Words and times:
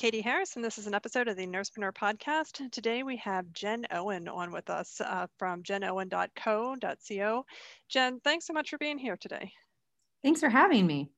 Katie 0.00 0.22
Harris, 0.22 0.56
and 0.56 0.64
this 0.64 0.78
is 0.78 0.86
an 0.86 0.94
episode 0.94 1.28
of 1.28 1.36
the 1.36 1.46
Nursepreneur 1.46 1.92
Podcast. 1.92 2.70
Today 2.70 3.02
we 3.02 3.18
have 3.18 3.52
Jen 3.52 3.86
Owen 3.90 4.28
on 4.28 4.50
with 4.50 4.70
us 4.70 4.98
uh, 4.98 5.26
from 5.38 5.62
jenowen.co.co. 5.62 7.44
Jen, 7.90 8.20
thanks 8.24 8.46
so 8.46 8.54
much 8.54 8.70
for 8.70 8.78
being 8.78 8.96
here 8.96 9.18
today. 9.18 9.52
Thanks 10.22 10.40
for 10.40 10.48
having 10.48 10.86
me. 10.86 11.10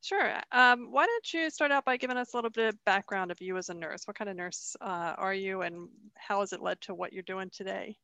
Sure. 0.00 0.32
Um, 0.50 0.90
why 0.90 1.04
don't 1.04 1.34
you 1.34 1.50
start 1.50 1.72
out 1.72 1.84
by 1.84 1.98
giving 1.98 2.16
us 2.16 2.32
a 2.32 2.38
little 2.38 2.48
bit 2.48 2.72
of 2.72 2.84
background 2.86 3.30
of 3.30 3.42
you 3.42 3.58
as 3.58 3.68
a 3.68 3.74
nurse? 3.74 4.04
What 4.06 4.16
kind 4.16 4.30
of 4.30 4.36
nurse 4.36 4.74
uh, 4.80 5.12
are 5.18 5.34
you, 5.34 5.60
and 5.60 5.90
how 6.14 6.40
has 6.40 6.54
it 6.54 6.62
led 6.62 6.80
to 6.80 6.94
what 6.94 7.12
you're 7.12 7.22
doing 7.24 7.50
today? 7.52 7.98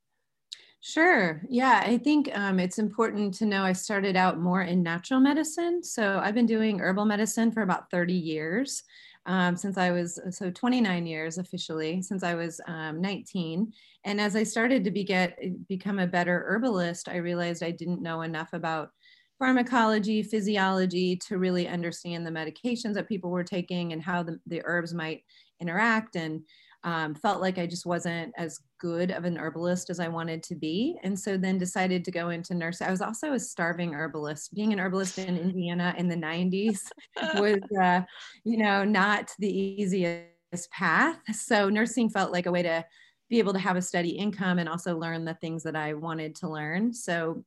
Sure. 0.81 1.41
Yeah, 1.49 1.83
I 1.87 1.97
think 1.97 2.31
um, 2.35 2.61
it's 2.61 2.79
important 2.79 3.33
to 3.35 3.47
know 3.47 3.63
I 3.63 3.73
started 3.73 4.15
out 4.15 4.39
more 4.39 4.61
in 4.61 4.83
natural 4.83 5.21
medicine. 5.21 5.83
So 5.83 6.21
I've 6.23 6.35
been 6.35 6.45
doing 6.45 6.81
herbal 6.81 7.07
medicine 7.07 7.51
for 7.51 7.63
about 7.63 7.91
30 7.91 8.13
years 8.13 8.83
um, 9.29 9.57
since 9.57 9.77
I 9.77 9.91
was 9.91 10.19
so 10.31 10.51
29 10.51 11.07
years 11.07 11.37
officially 11.37 12.01
since 12.01 12.25
I 12.25 12.35
was 12.35 12.61
um, 12.67 13.01
19. 13.01 13.71
And 14.05 14.21
as 14.21 14.35
I 14.35 14.43
started 14.43 14.83
to 14.85 14.91
be 14.91 15.05
get, 15.05 15.39
become 15.69 15.99
a 15.99 16.07
better 16.07 16.45
herbalist, 16.49 17.09
I 17.09 17.17
realized 17.17 17.63
I 17.63 17.71
didn't 17.71 18.03
know 18.03 18.23
enough 18.23 18.55
about 18.55 18.91
pharmacology, 19.39 20.23
physiology 20.23 21.15
to 21.29 21.39
really 21.39 21.69
understand 21.69 22.27
the 22.27 22.31
medications 22.31 22.95
that 22.95 23.07
people 23.07 23.31
were 23.31 23.45
taking 23.45 23.93
and 23.93 24.03
how 24.03 24.23
the, 24.23 24.41
the 24.47 24.63
herbs 24.65 24.95
might 24.95 25.23
interact. 25.61 26.17
And 26.17 26.43
um, 26.85 27.15
felt 27.15 27.41
like 27.41 27.59
I 27.59 27.67
just 27.67 27.87
wasn't 27.87 28.33
as 28.37 28.61
good 28.79 29.11
of 29.11 29.25
an 29.25 29.37
herbalist 29.37 29.91
as 29.91 29.99
I 29.99 30.09
wanted 30.09 30.43
to 30.45 30.55
be. 30.55 30.97
And 31.03 31.19
so 31.19 31.37
then 31.37 31.59
decided 31.59 32.05
to 32.05 32.11
go 32.11 32.31
into 32.31 32.55
nursing. 32.55 32.87
I 32.87 32.91
was 32.91 33.01
also 33.01 33.33
a 33.33 33.41
starving 33.41 33.95
herbalist. 33.95 34.55
Being 34.55 34.73
an 34.73 34.79
herbalist 34.79 35.19
in 35.19 35.37
Indiana 35.37 35.95
in 35.99 36.09
the 36.09 36.17
90s 36.17 36.81
was, 37.35 37.61
uh, 37.83 38.03
you 38.45 38.59
know, 38.59 38.85
not 38.85 39.31
the 39.39 39.51
easiest 39.51 40.71
path. 40.73 41.19
So 41.33 41.69
nursing 41.69 42.11
felt 42.11 42.33
like 42.33 42.47
a 42.47 42.53
way 42.53 42.63
to 42.63 42.85
be 43.29 43.39
able 43.39 43.53
to 43.53 43.59
have 43.59 43.77
a 43.77 43.83
steady 43.83 44.11
income 44.11 44.59
and 44.59 44.69
also 44.69 44.97
learn 44.97 45.25
the 45.25 45.35
things 45.35 45.63
that 45.65 45.77
I 45.77 45.95
wanted 45.95 46.35
to 46.37 46.49
learn. 46.49 46.95
So 46.95 47.45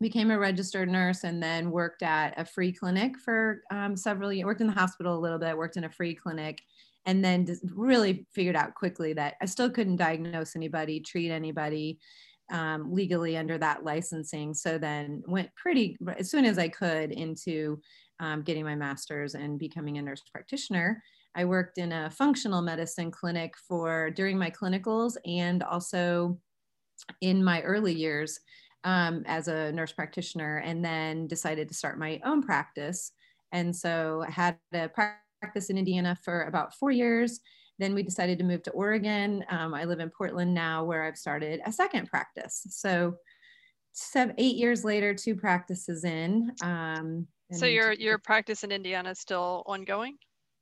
became 0.00 0.30
a 0.30 0.38
registered 0.38 0.88
nurse 0.88 1.24
and 1.24 1.42
then 1.42 1.70
worked 1.70 2.02
at 2.02 2.38
a 2.38 2.44
free 2.44 2.72
clinic 2.72 3.18
for 3.18 3.62
um, 3.70 3.96
several 3.96 4.32
years, 4.32 4.46
worked 4.46 4.60
in 4.60 4.66
the 4.66 4.72
hospital 4.72 5.16
a 5.16 5.20
little 5.20 5.38
bit, 5.38 5.56
worked 5.56 5.76
in 5.76 5.84
a 5.84 5.90
free 5.90 6.14
clinic 6.14 6.62
and 7.06 7.24
then 7.24 7.46
really 7.74 8.26
figured 8.32 8.56
out 8.56 8.74
quickly 8.74 9.12
that 9.12 9.34
I 9.40 9.46
still 9.46 9.70
couldn't 9.70 9.96
diagnose 9.96 10.56
anybody, 10.56 11.00
treat 11.00 11.30
anybody 11.30 11.98
um, 12.50 12.92
legally 12.92 13.36
under 13.36 13.58
that 13.58 13.84
licensing. 13.84 14.54
So 14.54 14.78
then 14.78 15.22
went 15.26 15.54
pretty 15.54 15.96
as 16.18 16.30
soon 16.30 16.44
as 16.44 16.58
I 16.58 16.68
could 16.68 17.12
into 17.12 17.80
um, 18.18 18.42
getting 18.42 18.64
my 18.64 18.74
master's 18.74 19.34
and 19.34 19.58
becoming 19.58 19.98
a 19.98 20.02
nurse 20.02 20.22
practitioner. 20.32 21.02
I 21.34 21.44
worked 21.44 21.78
in 21.78 21.92
a 21.92 22.10
functional 22.10 22.60
medicine 22.60 23.10
clinic 23.10 23.54
for 23.68 24.10
during 24.10 24.36
my 24.36 24.50
clinicals 24.50 25.16
and 25.24 25.62
also 25.62 26.38
in 27.20 27.42
my 27.42 27.62
early 27.62 27.94
years 27.94 28.40
um, 28.84 29.22
as 29.26 29.48
a 29.48 29.72
nurse 29.72 29.92
practitioner, 29.92 30.58
and 30.58 30.84
then 30.84 31.26
decided 31.26 31.68
to 31.68 31.74
start 31.74 31.98
my 31.98 32.20
own 32.24 32.42
practice. 32.42 33.12
And 33.52 33.74
so 33.74 34.24
I 34.26 34.30
had 34.30 34.58
a 34.72 34.88
practice 34.88 35.70
in 35.70 35.78
Indiana 35.78 36.16
for 36.22 36.44
about 36.44 36.74
four 36.74 36.90
years. 36.90 37.40
Then 37.78 37.94
we 37.94 38.02
decided 38.02 38.38
to 38.38 38.44
move 38.44 38.62
to 38.64 38.70
Oregon. 38.72 39.44
Um, 39.48 39.74
I 39.74 39.84
live 39.84 40.00
in 40.00 40.10
Portland 40.10 40.52
now, 40.52 40.84
where 40.84 41.04
I've 41.04 41.16
started 41.16 41.60
a 41.64 41.72
second 41.72 42.08
practice. 42.08 42.66
So, 42.68 43.16
seven, 43.92 44.34
eight 44.38 44.56
years 44.56 44.84
later, 44.84 45.14
two 45.14 45.34
practices 45.34 46.04
in. 46.04 46.52
Um, 46.62 47.26
so 47.52 47.66
your 47.66 47.92
your 47.92 48.18
practice 48.18 48.62
in 48.62 48.70
Indiana 48.70 49.10
is 49.10 49.18
still 49.18 49.64
ongoing? 49.66 50.16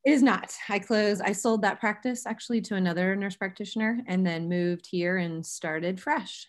It 0.04 0.12
is 0.12 0.22
not. 0.22 0.54
I 0.68 0.78
closed. 0.78 1.20
I 1.22 1.32
sold 1.32 1.62
that 1.62 1.80
practice 1.80 2.24
actually 2.24 2.60
to 2.62 2.76
another 2.76 3.14
nurse 3.16 3.36
practitioner, 3.36 4.00
and 4.06 4.24
then 4.24 4.48
moved 4.48 4.86
here 4.90 5.18
and 5.18 5.44
started 5.44 6.00
fresh. 6.00 6.46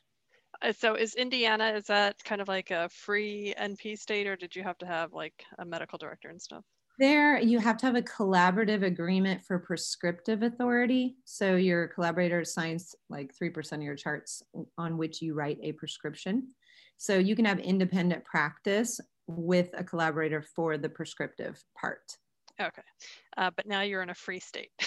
Uh, 0.61 0.73
so 0.73 0.95
is 0.95 1.15
Indiana 1.15 1.73
is 1.75 1.85
that 1.85 2.23
kind 2.23 2.41
of 2.41 2.47
like 2.47 2.71
a 2.71 2.89
free 2.89 3.53
NP 3.59 3.97
state, 3.97 4.27
or 4.27 4.35
did 4.35 4.55
you 4.55 4.63
have 4.63 4.77
to 4.79 4.85
have 4.85 5.13
like 5.13 5.45
a 5.57 5.65
medical 5.65 5.97
director 5.97 6.29
and 6.29 6.41
stuff? 6.41 6.63
there 6.99 7.39
you 7.39 7.59
have 7.59 7.77
to 7.77 7.85
have 7.85 7.95
a 7.95 8.01
collaborative 8.01 8.83
agreement 8.83 9.41
for 9.41 9.57
prescriptive 9.57 10.43
authority. 10.43 11.15
So 11.23 11.55
your 11.55 11.87
collaborator 11.87 12.43
signs 12.43 12.93
like 13.09 13.31
3% 13.41 13.71
of 13.71 13.81
your 13.81 13.95
charts 13.95 14.43
on 14.77 14.97
which 14.97 15.21
you 15.21 15.33
write 15.33 15.59
a 15.63 15.71
prescription. 15.71 16.49
So 16.97 17.17
you 17.17 17.35
can 17.37 17.45
have 17.45 17.59
independent 17.59 18.25
practice 18.25 18.99
with 19.27 19.69
a 19.73 19.83
collaborator 19.83 20.41
for 20.41 20.77
the 20.77 20.89
prescriptive 20.89 21.63
part 21.79 22.17
Okay. 22.61 22.81
Uh, 23.37 23.49
but 23.55 23.65
now 23.65 23.81
you're 23.81 24.01
in 24.01 24.09
a 24.09 24.15
free 24.15 24.39
state. 24.39 24.71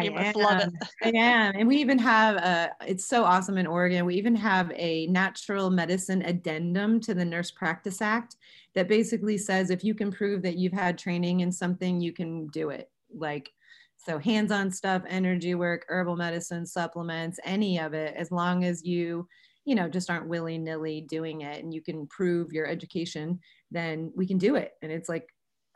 you 0.00 0.12
must 0.12 0.36
am. 0.36 0.42
love 0.42 0.60
it. 0.60 0.72
I 1.02 1.08
am. 1.16 1.56
And 1.56 1.66
we 1.66 1.76
even 1.78 1.98
have 1.98 2.36
a, 2.36 2.70
it's 2.86 3.08
so 3.08 3.24
awesome 3.24 3.58
in 3.58 3.66
Oregon. 3.66 4.06
We 4.06 4.14
even 4.14 4.36
have 4.36 4.70
a 4.76 5.06
natural 5.08 5.70
medicine 5.70 6.22
addendum 6.22 7.00
to 7.00 7.14
the 7.14 7.24
Nurse 7.24 7.50
Practice 7.50 8.00
Act 8.00 8.36
that 8.74 8.88
basically 8.88 9.38
says 9.38 9.70
if 9.70 9.82
you 9.82 9.94
can 9.94 10.12
prove 10.12 10.42
that 10.42 10.56
you've 10.56 10.72
had 10.72 10.98
training 10.98 11.40
in 11.40 11.50
something, 11.50 12.00
you 12.00 12.12
can 12.12 12.46
do 12.48 12.70
it. 12.70 12.88
Like, 13.12 13.50
so 13.98 14.18
hands 14.18 14.52
on 14.52 14.70
stuff, 14.70 15.02
energy 15.08 15.54
work, 15.54 15.84
herbal 15.88 16.16
medicine, 16.16 16.64
supplements, 16.64 17.38
any 17.44 17.78
of 17.78 17.92
it, 17.92 18.14
as 18.16 18.30
long 18.30 18.64
as 18.64 18.84
you, 18.84 19.26
you 19.64 19.74
know, 19.74 19.88
just 19.88 20.10
aren't 20.10 20.28
willy 20.28 20.58
nilly 20.58 21.02
doing 21.02 21.42
it 21.42 21.62
and 21.62 21.74
you 21.74 21.82
can 21.82 22.06
prove 22.06 22.52
your 22.52 22.66
education, 22.66 23.40
then 23.70 24.12
we 24.16 24.26
can 24.26 24.38
do 24.38 24.54
it. 24.54 24.72
And 24.80 24.90
it's 24.90 25.08
like 25.08 25.26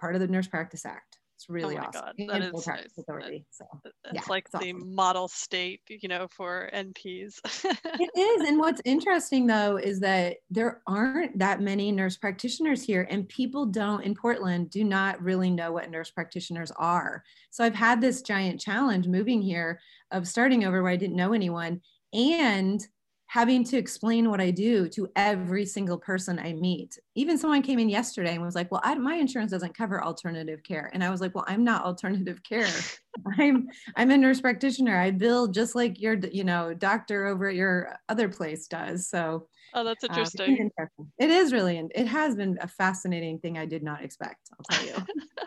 part 0.01 0.15
of 0.15 0.21
the 0.21 0.29
Nurse 0.29 0.49
Practice 0.49 0.87
Act. 0.87 1.14
It's 1.37 1.47
oh 1.51 1.53
really 1.53 1.77
oh 1.77 1.83
awesome. 1.83 2.13
God, 2.19 2.29
that 2.29 2.55
is 2.55 2.67
nice. 2.67 2.87
authority. 2.99 3.45
So 3.51 3.65
it's 3.85 3.95
yeah, 4.13 4.21
like 4.29 4.47
it's 4.53 4.65
the 4.65 4.73
awesome. 4.73 4.95
model 4.95 5.29
state, 5.29 5.81
you 5.89 6.09
know, 6.09 6.29
for 6.31 6.71
NPs. 6.73 7.41
it 7.65 8.11
is. 8.17 8.49
And 8.49 8.59
what's 8.59 8.81
interesting 8.85 9.47
though 9.47 9.77
is 9.77 10.01
that 10.01 10.37
there 10.51 10.83
aren't 10.87 11.39
that 11.39 11.61
many 11.61 11.91
nurse 11.93 12.17
practitioners 12.17 12.83
here, 12.83 13.07
and 13.11 13.29
people 13.29 13.67
don't 13.67 14.03
in 14.03 14.15
Portland 14.15 14.71
do 14.71 14.85
not 14.85 15.21
really 15.23 15.51
know 15.51 15.73
what 15.73 15.91
nurse 15.91 16.11
practitioners 16.11 16.71
are. 16.77 17.23
So 17.51 17.65
I've 17.65 17.75
had 17.75 18.01
this 18.01 18.23
giant 18.23 18.61
challenge 18.61 19.07
moving 19.09 19.43
here 19.43 19.81
of 20.11 20.29
starting 20.29 20.65
over 20.65 20.83
where 20.83 20.93
I 20.93 20.97
didn't 20.97 21.17
know 21.17 21.33
anyone 21.33 21.81
and 22.13 22.87
having 23.35 23.65
to 23.65 23.77
explain 23.77 24.31
what 24.31 24.41
I 24.41 24.53
do 24.53 24.89
to 24.91 25.09
every 25.17 25.67
single 25.67 25.99
person 25.99 26.39
I 26.39 26.53
meet. 26.53 26.97
Even 27.17 27.37
someone 27.37 27.63
came 27.63 27.81
in 27.81 27.89
yesterday 27.89 28.35
and 28.35 28.43
was 28.43 28.55
like, 28.55 28.71
"Well, 28.71 28.81
I, 28.85 28.95
my 28.95 29.17
insurance 29.17 29.51
doesn't 29.51 29.77
cover 29.77 30.05
alternative 30.05 30.63
care," 30.63 30.89
and 30.95 31.03
I 31.03 31.11
was 31.11 31.21
like, 31.21 31.35
"Well, 31.35 31.45
I'm 31.49 31.65
not 31.65 31.85
alternative 31.85 32.45
care. 32.45 32.69
I'm 33.37 33.67
I'm 33.97 34.13
a 34.13 34.17
nurse 34.17 34.41
practitioner. 34.41 34.97
I 34.97 35.11
bill 35.11 35.49
just 35.49 35.75
like 35.75 36.01
your 36.01 36.15
you 36.15 36.45
know 36.45 36.75
doctor 36.75 37.27
over 37.27 37.49
at 37.49 37.57
your 37.57 37.97
other 38.09 38.29
place 38.29 38.69
does." 38.69 39.09
So. 39.09 39.49
Oh, 39.77 39.83
that's 39.83 40.05
uh, 40.05 40.07
interesting. 40.11 40.71
Uh, 40.79 40.85
it 41.19 41.31
is 41.31 41.53
really, 41.53 41.83
it 41.97 42.07
has 42.07 42.37
been 42.37 42.57
a 42.61 42.69
fascinating 42.69 43.41
thing 43.41 43.59
I 43.59 43.67
did 43.67 43.83
not 43.83 44.05
expect. 44.05 44.49
I'll 44.53 44.77
tell 44.77 44.87
you. 44.87 44.95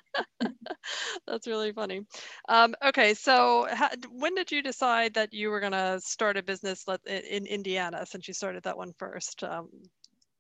That's 1.28 1.48
really 1.48 1.74
funny. 1.74 2.02
Um, 2.48 2.74
okay, 2.86 3.14
so 3.14 3.68
how, 3.72 3.90
when 4.12 4.34
did 4.36 4.52
you 4.52 4.64
decide 4.64 5.14
that 5.16 5.34
you 5.34 5.50
were 5.50 5.60
going 5.60 5.74
to 5.74 6.00
start 6.00 6.38
a 6.38 6.44
business 6.44 6.86
in 7.06 7.46
Indiana 7.46 8.06
since 8.06 8.28
you 8.28 8.34
started 8.34 8.64
that 8.64 8.78
one 8.78 8.94
first? 8.98 9.44
Um, 9.44 9.70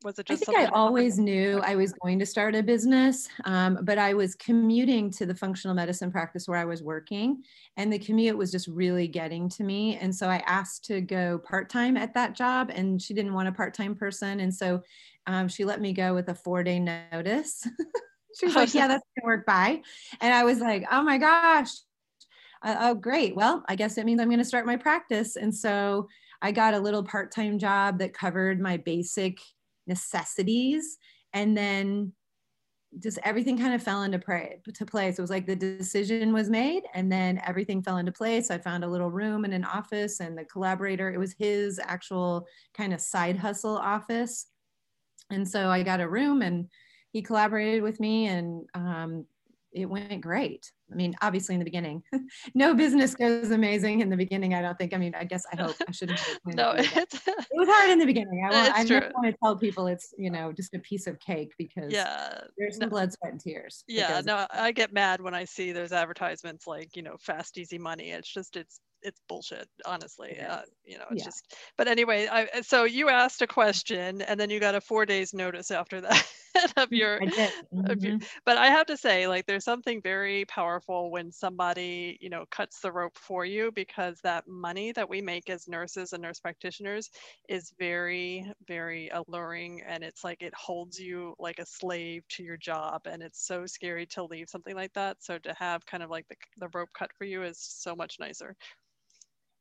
was 0.03 0.19
it 0.19 0.27
just 0.27 0.43
I 0.43 0.53
think 0.53 0.69
I 0.69 0.71
always 0.73 1.17
knew 1.17 1.59
I 1.65 1.75
was 1.75 1.91
going 1.91 2.19
to 2.19 2.25
start 2.25 2.53
a 2.53 2.61
business, 2.61 3.27
um, 3.45 3.79
but 3.81 3.97
I 3.97 4.13
was 4.13 4.35
commuting 4.35 5.09
to 5.11 5.25
the 5.25 5.33
functional 5.33 5.75
medicine 5.75 6.11
practice 6.11 6.47
where 6.47 6.59
I 6.59 6.65
was 6.65 6.83
working, 6.83 7.41
and 7.77 7.91
the 7.91 7.97
commute 7.97 8.37
was 8.37 8.51
just 8.51 8.67
really 8.67 9.07
getting 9.07 9.49
to 9.49 9.63
me. 9.63 9.97
And 9.97 10.15
so 10.15 10.29
I 10.29 10.37
asked 10.45 10.85
to 10.85 11.01
go 11.01 11.39
part 11.39 11.69
time 11.69 11.97
at 11.97 12.13
that 12.13 12.35
job, 12.35 12.71
and 12.73 13.01
she 13.01 13.15
didn't 13.15 13.33
want 13.33 13.47
a 13.47 13.51
part 13.51 13.73
time 13.73 13.95
person, 13.95 14.39
and 14.39 14.53
so 14.53 14.83
um, 15.25 15.47
she 15.47 15.65
let 15.65 15.81
me 15.81 15.93
go 15.93 16.13
with 16.13 16.29
a 16.29 16.35
four 16.35 16.63
day 16.63 16.79
notice. 16.79 17.67
she 18.37 18.45
was 18.45 18.55
like, 18.55 18.73
yeah, 18.73 18.87
that's 18.87 19.03
gonna 19.17 19.25
work. 19.25 19.45
Bye. 19.45 19.81
And 20.21 20.33
I 20.33 20.43
was 20.43 20.59
like, 20.59 20.85
oh 20.91 21.01
my 21.03 21.17
gosh. 21.17 21.69
Uh, 22.63 22.75
oh, 22.79 22.95
great. 22.95 23.35
Well, 23.35 23.63
I 23.67 23.75
guess 23.75 23.97
it 23.97 24.05
means 24.05 24.19
I'm 24.19 24.31
to 24.31 24.43
start 24.43 24.65
my 24.65 24.77
practice. 24.77 25.35
And 25.35 25.53
so 25.53 26.07
I 26.41 26.51
got 26.51 26.73
a 26.73 26.79
little 26.79 27.03
part 27.03 27.31
time 27.31 27.59
job 27.59 27.99
that 27.99 28.13
covered 28.13 28.59
my 28.59 28.77
basic 28.77 29.37
necessities. 29.85 30.97
And 31.33 31.55
then 31.55 32.13
just 32.99 33.19
everything 33.23 33.57
kind 33.57 33.75
of 33.75 33.83
fell 33.83 34.03
into 34.03 34.17
play, 34.17 34.59
to 34.73 34.85
place. 34.85 35.19
It 35.19 35.21
was 35.21 35.29
like 35.29 35.45
the 35.45 35.55
decision 35.55 36.33
was 36.33 36.49
made 36.49 36.83
and 36.95 37.11
then 37.11 37.39
everything 37.45 37.83
fell 37.83 37.97
into 37.97 38.11
place. 38.11 38.49
I 38.49 38.57
found 38.57 38.83
a 38.83 38.87
little 38.87 39.11
room 39.11 39.45
in 39.45 39.53
an 39.53 39.65
office 39.65 40.19
and 40.19 40.37
the 40.37 40.45
collaborator, 40.45 41.11
it 41.11 41.19
was 41.19 41.35
his 41.37 41.79
actual 41.83 42.47
kind 42.73 42.93
of 42.93 43.01
side 43.01 43.37
hustle 43.37 43.77
office 43.77 44.47
and 45.29 45.47
so 45.47 45.69
I 45.69 45.83
got 45.83 45.99
a 45.99 46.07
room 46.07 46.41
and 46.41 46.67
he 47.11 47.21
collaborated 47.21 47.81
with 47.81 47.99
me 47.99 48.27
and 48.27 48.65
um, 48.73 49.25
it 49.73 49.85
went 49.85 50.21
great. 50.21 50.71
I 50.91 50.95
mean, 50.95 51.15
obviously 51.21 51.53
in 51.53 51.59
the 51.59 51.65
beginning, 51.65 52.01
no 52.55 52.73
business 52.73 53.13
goes 53.13 53.51
amazing 53.51 53.99
in 53.99 54.09
the 54.09 54.15
beginning. 54.15 54.53
I 54.53 54.61
don't 54.61 54.77
think. 54.77 54.93
I 54.93 54.97
mean, 54.97 55.13
I 55.13 55.25
guess 55.25 55.43
I 55.51 55.55
hope 55.61 55.75
I 55.87 55.91
shouldn't. 55.91 56.21
no, 56.45 56.71
it 56.77 57.21
was 57.51 57.67
hard 57.69 57.89
in 57.89 57.99
the 57.99 58.05
beginning. 58.05 58.47
I 58.49 58.53
want. 58.53 58.73
I 58.73 58.83
never 58.83 59.11
want 59.13 59.27
to 59.27 59.37
tell 59.43 59.57
people 59.57 59.87
it's 59.87 60.13
you 60.17 60.29
know 60.29 60.51
just 60.51 60.73
a 60.73 60.79
piece 60.79 61.07
of 61.07 61.19
cake 61.19 61.53
because 61.57 61.91
yeah, 61.91 62.41
there's 62.57 62.77
some 62.77 62.85
no, 62.85 62.89
blood, 62.89 63.11
sweat, 63.13 63.33
and 63.33 63.41
tears. 63.41 63.83
Yeah, 63.87 64.21
no, 64.25 64.47
I 64.49 64.71
get 64.71 64.93
mad 64.93 65.21
when 65.21 65.33
I 65.33 65.43
see 65.43 65.73
those 65.73 65.91
advertisements 65.91 66.65
like 66.65 66.95
you 66.95 67.03
know 67.03 67.17
fast, 67.19 67.57
easy 67.57 67.77
money. 67.77 68.11
It's 68.11 68.31
just 68.31 68.55
it's 68.55 68.79
it's 69.01 69.21
bullshit 69.27 69.67
honestly 69.85 70.39
uh, 70.39 70.61
you 70.85 70.97
know 70.97 71.05
it's 71.11 71.21
yeah. 71.21 71.25
just 71.25 71.55
but 71.77 71.87
anyway 71.87 72.27
I, 72.27 72.61
so 72.61 72.83
you 72.83 73.09
asked 73.09 73.41
a 73.41 73.47
question 73.47 74.21
and 74.21 74.39
then 74.39 74.49
you 74.49 74.59
got 74.59 74.75
a 74.75 74.81
four 74.81 75.05
days 75.05 75.33
notice 75.33 75.71
after 75.71 76.01
that 76.01 76.25
of 76.75 76.91
your, 76.91 77.19
mm-hmm. 77.19 77.91
of 77.91 78.03
your, 78.03 78.17
but 78.45 78.57
i 78.57 78.67
have 78.67 78.87
to 78.87 78.97
say 78.97 79.27
like 79.27 79.45
there's 79.45 79.63
something 79.63 80.01
very 80.01 80.45
powerful 80.45 81.11
when 81.11 81.31
somebody 81.31 82.17
you 82.21 82.29
know 82.29 82.45
cuts 82.51 82.79
the 82.79 82.91
rope 82.91 83.17
for 83.17 83.45
you 83.45 83.71
because 83.75 84.19
that 84.23 84.47
money 84.47 84.91
that 84.91 85.07
we 85.07 85.21
make 85.21 85.49
as 85.49 85.67
nurses 85.67 86.13
and 86.13 86.23
nurse 86.23 86.39
practitioners 86.39 87.09
is 87.49 87.73
very 87.77 88.51
very 88.67 89.09
alluring 89.09 89.81
and 89.87 90.03
it's 90.03 90.23
like 90.23 90.41
it 90.41 90.53
holds 90.55 90.99
you 90.99 91.35
like 91.39 91.59
a 91.59 91.65
slave 91.65 92.23
to 92.29 92.43
your 92.43 92.57
job 92.57 93.01
and 93.05 93.21
it's 93.21 93.45
so 93.45 93.65
scary 93.65 94.05
to 94.05 94.23
leave 94.23 94.49
something 94.49 94.75
like 94.75 94.93
that 94.93 95.17
so 95.19 95.37
to 95.37 95.53
have 95.53 95.85
kind 95.85 96.03
of 96.03 96.09
like 96.09 96.27
the, 96.29 96.35
the 96.57 96.69
rope 96.73 96.89
cut 96.97 97.11
for 97.17 97.25
you 97.25 97.43
is 97.43 97.57
so 97.59 97.95
much 97.95 98.17
nicer 98.19 98.55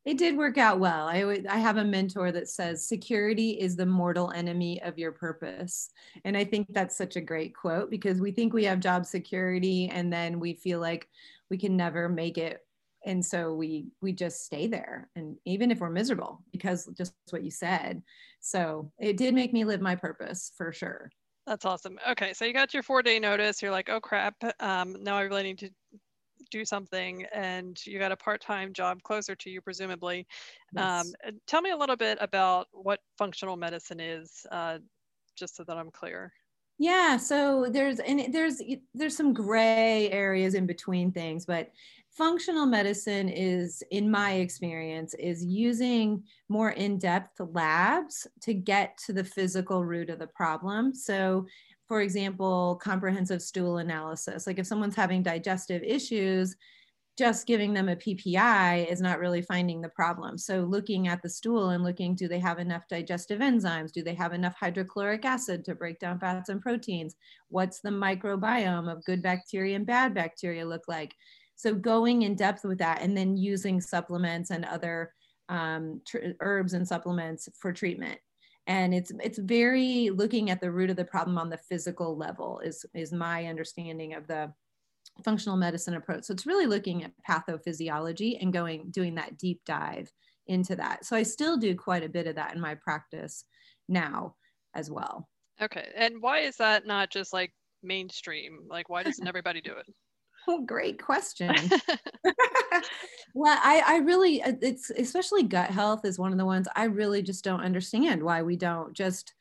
it 0.06 0.18
did 0.18 0.36
work 0.36 0.56
out 0.56 0.78
well. 0.78 1.08
I, 1.08 1.42
I 1.50 1.58
have 1.58 1.78
a 1.78 1.84
mentor 1.84 2.30
that 2.30 2.48
says 2.48 2.86
security 2.86 3.50
is 3.50 3.74
the 3.74 3.84
mortal 3.84 4.30
enemy 4.30 4.80
of 4.82 4.96
your 4.98 5.10
purpose. 5.10 5.90
And 6.24 6.36
I 6.36 6.44
think 6.44 6.68
that's 6.70 6.96
such 6.96 7.16
a 7.16 7.20
great 7.20 7.56
quote 7.56 7.90
because 7.90 8.20
we 8.20 8.30
think 8.30 8.54
we 8.54 8.64
have 8.64 8.78
job 8.78 9.04
security 9.04 9.90
and 9.92 10.12
then 10.12 10.38
we 10.38 10.54
feel 10.54 10.78
like 10.78 11.08
we 11.50 11.58
can 11.58 11.76
never 11.76 12.08
make 12.08 12.38
it. 12.38 12.64
And 13.04 13.24
so 13.24 13.52
we 13.52 13.88
we 14.00 14.12
just 14.12 14.44
stay 14.44 14.68
there 14.68 15.10
and 15.16 15.36
even 15.44 15.72
if 15.72 15.80
we're 15.80 15.90
miserable 15.90 16.40
because 16.52 16.86
just 16.96 17.12
what 17.30 17.42
you 17.42 17.50
said. 17.50 18.00
So 18.38 18.92
it 18.98 19.16
did 19.16 19.34
make 19.34 19.52
me 19.52 19.64
live 19.64 19.80
my 19.80 19.96
purpose 19.96 20.52
for 20.56 20.72
sure. 20.72 21.10
That's 21.48 21.64
awesome. 21.64 21.98
Okay, 22.10 22.32
so 22.32 22.44
you 22.44 22.52
got 22.52 22.74
your 22.74 22.82
four 22.84 23.02
day 23.02 23.18
notice. 23.18 23.60
You're 23.60 23.70
like, 23.72 23.88
oh 23.88 24.00
crap, 24.00 24.36
um, 24.60 25.02
now 25.02 25.16
I 25.16 25.22
really 25.22 25.44
need 25.44 25.58
to 25.58 25.70
do 26.50 26.64
something 26.64 27.24
and 27.32 27.84
you 27.86 27.98
got 27.98 28.12
a 28.12 28.16
part-time 28.16 28.72
job 28.72 29.02
closer 29.02 29.34
to 29.36 29.50
you 29.50 29.60
presumably. 29.60 30.26
Yes. 30.72 31.14
um, 31.26 31.36
tell 31.46 31.62
me 31.62 31.70
a 31.70 31.76
little 31.76 31.96
bit 31.96 32.18
about 32.20 32.68
what 32.72 33.00
functional 33.18 33.56
medicine 33.56 34.00
is 34.00 34.46
uh, 34.50 34.78
just 35.36 35.56
so 35.56 35.64
that 35.64 35.76
i'm 35.76 35.90
clear. 35.90 36.32
Yeah 36.78 37.16
so 37.16 37.66
there's 37.70 38.00
and 38.00 38.32
there's 38.32 38.60
there's 38.94 39.16
some 39.16 39.32
gray 39.32 40.10
areas 40.10 40.54
in 40.54 40.66
between 40.66 41.12
things 41.12 41.46
but 41.46 41.70
functional 42.16 42.64
medicine 42.64 43.28
is 43.28 43.82
in 43.90 44.10
my 44.10 44.32
experience 44.32 45.12
is 45.14 45.44
using 45.44 46.22
more 46.48 46.70
in-depth 46.70 47.38
labs 47.52 48.26
to 48.40 48.54
get 48.54 48.96
to 49.04 49.12
the 49.12 49.24
physical 49.24 49.84
root 49.84 50.08
of 50.08 50.18
the 50.18 50.26
problem. 50.26 50.94
So 50.94 51.46
for 51.86 52.00
example, 52.00 52.78
comprehensive 52.82 53.42
stool 53.42 53.78
analysis. 53.78 54.46
Like 54.46 54.58
if 54.58 54.66
someone's 54.66 54.96
having 54.96 55.22
digestive 55.22 55.82
issues, 55.82 56.56
just 57.16 57.46
giving 57.46 57.72
them 57.72 57.88
a 57.88 57.96
PPI 57.96 58.90
is 58.90 59.00
not 59.00 59.18
really 59.18 59.40
finding 59.40 59.80
the 59.80 59.88
problem. 59.88 60.36
So 60.36 60.60
looking 60.60 61.08
at 61.08 61.22
the 61.22 61.30
stool 61.30 61.70
and 61.70 61.82
looking, 61.82 62.14
do 62.14 62.28
they 62.28 62.40
have 62.40 62.58
enough 62.58 62.86
digestive 62.88 63.40
enzymes? 63.40 63.92
Do 63.92 64.02
they 64.02 64.14
have 64.14 64.34
enough 64.34 64.54
hydrochloric 64.54 65.24
acid 65.24 65.64
to 65.64 65.74
break 65.74 65.98
down 65.98 66.18
fats 66.18 66.50
and 66.50 66.60
proteins? 66.60 67.14
What's 67.48 67.80
the 67.80 67.88
microbiome 67.88 68.92
of 68.92 69.04
good 69.04 69.22
bacteria 69.22 69.76
and 69.76 69.86
bad 69.86 70.12
bacteria 70.12 70.66
look 70.66 70.88
like? 70.88 71.14
So 71.54 71.74
going 71.74 72.22
in 72.22 72.34
depth 72.34 72.64
with 72.64 72.78
that 72.78 73.00
and 73.00 73.16
then 73.16 73.38
using 73.38 73.80
supplements 73.80 74.50
and 74.50 74.66
other 74.66 75.12
um, 75.48 76.02
herbs 76.40 76.74
and 76.74 76.86
supplements 76.86 77.48
for 77.58 77.72
treatment 77.72 78.18
and 78.66 78.94
it's 78.94 79.12
it's 79.22 79.38
very 79.38 80.10
looking 80.10 80.50
at 80.50 80.60
the 80.60 80.70
root 80.70 80.90
of 80.90 80.96
the 80.96 81.04
problem 81.04 81.38
on 81.38 81.50
the 81.50 81.58
physical 81.58 82.16
level 82.16 82.60
is 82.60 82.84
is 82.94 83.12
my 83.12 83.46
understanding 83.46 84.14
of 84.14 84.26
the 84.26 84.52
functional 85.24 85.56
medicine 85.56 85.94
approach. 85.94 86.24
So 86.24 86.34
it's 86.34 86.46
really 86.46 86.66
looking 86.66 87.04
at 87.04 87.12
pathophysiology 87.28 88.38
and 88.40 88.52
going 88.52 88.90
doing 88.90 89.14
that 89.14 89.38
deep 89.38 89.60
dive 89.64 90.10
into 90.46 90.76
that. 90.76 91.04
So 91.04 91.16
i 91.16 91.22
still 91.22 91.56
do 91.56 91.74
quite 91.74 92.04
a 92.04 92.08
bit 92.08 92.26
of 92.26 92.36
that 92.36 92.54
in 92.54 92.60
my 92.60 92.74
practice 92.74 93.44
now 93.88 94.34
as 94.74 94.90
well. 94.90 95.28
Okay. 95.60 95.88
And 95.96 96.20
why 96.20 96.40
is 96.40 96.56
that 96.56 96.86
not 96.86 97.10
just 97.10 97.32
like 97.32 97.52
mainstream? 97.82 98.60
Like 98.68 98.88
why 98.88 99.02
doesn't 99.02 99.26
everybody 99.26 99.60
do 99.60 99.72
it 99.72 99.86
Oh, 100.46 100.62
great 100.64 101.02
question. 101.02 101.54
well, 103.34 103.58
I, 103.62 103.82
I 103.86 103.96
really, 103.98 104.42
uh, 104.42 104.54
it's 104.62 104.90
especially 104.90 105.42
gut 105.42 105.70
health 105.70 106.04
is 106.04 106.18
one 106.18 106.32
of 106.32 106.38
the 106.38 106.44
ones 106.46 106.68
I 106.76 106.84
really 106.84 107.22
just 107.22 107.44
don't 107.44 107.60
understand 107.60 108.22
why 108.22 108.42
we 108.42 108.56
don't 108.56 108.92
just 108.92 109.34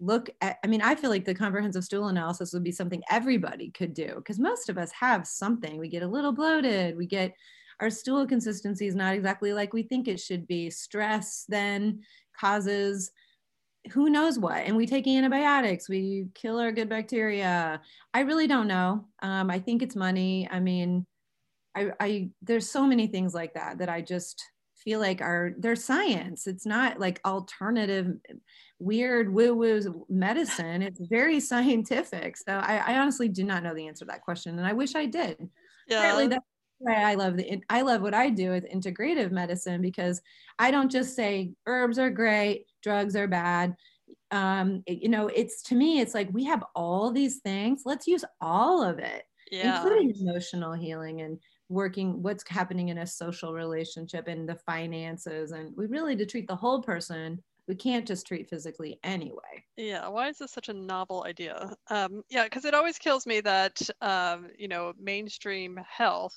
look 0.00 0.30
at. 0.40 0.58
I 0.64 0.66
mean, 0.66 0.82
I 0.82 0.94
feel 0.94 1.10
like 1.10 1.24
the 1.24 1.34
comprehensive 1.34 1.84
stool 1.84 2.08
analysis 2.08 2.52
would 2.52 2.64
be 2.64 2.72
something 2.72 3.02
everybody 3.10 3.70
could 3.70 3.94
do 3.94 4.14
because 4.16 4.38
most 4.38 4.68
of 4.68 4.78
us 4.78 4.92
have 4.92 5.26
something. 5.26 5.78
We 5.78 5.88
get 5.88 6.02
a 6.02 6.08
little 6.08 6.32
bloated, 6.32 6.96
we 6.96 7.06
get 7.06 7.34
our 7.80 7.90
stool 7.90 8.26
consistency 8.26 8.86
is 8.86 8.94
not 8.94 9.14
exactly 9.14 9.52
like 9.54 9.72
we 9.72 9.82
think 9.82 10.06
it 10.08 10.20
should 10.20 10.46
be. 10.46 10.70
Stress 10.70 11.46
then 11.48 12.02
causes 12.38 13.10
who 13.92 14.10
knows 14.10 14.38
what 14.38 14.58
and 14.58 14.76
we 14.76 14.86
take 14.86 15.06
antibiotics 15.06 15.88
we 15.88 16.26
kill 16.34 16.58
our 16.58 16.72
good 16.72 16.88
bacteria. 16.88 17.80
I 18.12 18.20
really 18.20 18.46
don't 18.46 18.68
know. 18.68 19.06
Um, 19.22 19.50
i 19.50 19.58
think 19.58 19.82
it's 19.82 19.96
money. 19.96 20.48
I 20.50 20.60
mean 20.60 21.06
I, 21.74 21.90
I 22.00 22.30
there's 22.42 22.68
so 22.68 22.86
many 22.86 23.06
things 23.06 23.32
like 23.32 23.54
that 23.54 23.78
that 23.78 23.88
i 23.88 24.00
just 24.00 24.44
feel 24.76 24.98
like 24.98 25.20
are 25.20 25.52
they're 25.58 25.76
science. 25.76 26.46
It's 26.46 26.66
not 26.66 26.98
like 26.98 27.20
alternative 27.24 28.14
weird 28.78 29.32
woo 29.32 29.54
woo 29.54 30.06
medicine. 30.08 30.82
It's 30.82 31.00
very 31.08 31.38
scientific. 31.38 32.36
So 32.36 32.52
I, 32.54 32.76
I, 32.78 32.98
honestly 32.98 33.28
do 33.28 33.44
not 33.44 33.62
know 33.62 33.74
the 33.74 33.86
answer 33.86 34.06
to 34.06 34.10
that 34.10 34.22
question 34.22 34.58
and 34.58 34.66
i 34.66 34.72
wish 34.72 34.94
i 34.94 35.06
did. 35.06 35.36
Yeah. 35.86 35.98
Apparently 35.98 36.28
that's 36.28 36.44
why 36.80 37.02
i 37.02 37.14
love 37.14 37.36
the 37.36 37.60
i 37.68 37.82
love 37.82 38.00
what 38.00 38.14
i 38.14 38.30
do 38.30 38.50
with 38.50 38.64
integrative 38.72 39.30
medicine 39.30 39.82
because 39.82 40.20
i 40.58 40.70
don't 40.70 40.90
just 40.90 41.14
say 41.14 41.52
herbs 41.66 41.98
are 41.98 42.08
great 42.08 42.64
drugs 42.82 43.16
are 43.16 43.28
bad 43.28 43.74
um 44.30 44.82
it, 44.86 45.02
you 45.02 45.08
know 45.08 45.28
it's 45.28 45.62
to 45.62 45.74
me 45.74 46.00
it's 46.00 46.14
like 46.14 46.28
we 46.32 46.44
have 46.44 46.64
all 46.74 47.10
these 47.10 47.38
things 47.38 47.82
let's 47.84 48.06
use 48.06 48.24
all 48.40 48.82
of 48.82 48.98
it 48.98 49.24
yeah. 49.50 49.76
including 49.76 50.12
emotional 50.20 50.72
healing 50.72 51.22
and 51.22 51.38
working 51.68 52.20
what's 52.22 52.48
happening 52.48 52.88
in 52.88 52.98
a 52.98 53.06
social 53.06 53.52
relationship 53.52 54.26
and 54.26 54.48
the 54.48 54.56
finances 54.66 55.52
and 55.52 55.72
we 55.76 55.86
really 55.86 56.16
to 56.16 56.26
treat 56.26 56.48
the 56.48 56.56
whole 56.56 56.82
person 56.82 57.40
we 57.70 57.76
can't 57.76 58.04
just 58.04 58.26
treat 58.26 58.48
physically 58.48 58.98
anyway. 59.04 59.64
Yeah, 59.76 60.08
why 60.08 60.28
is 60.28 60.38
this 60.38 60.50
such 60.50 60.68
a 60.68 60.72
novel 60.72 61.22
idea? 61.24 61.72
Um, 61.88 62.22
yeah, 62.28 62.42
because 62.42 62.64
it 62.64 62.74
always 62.74 62.98
kills 62.98 63.28
me 63.28 63.40
that 63.42 63.80
um, 64.00 64.48
you 64.58 64.66
know 64.66 64.92
mainstream 64.98 65.78
health 65.88 66.34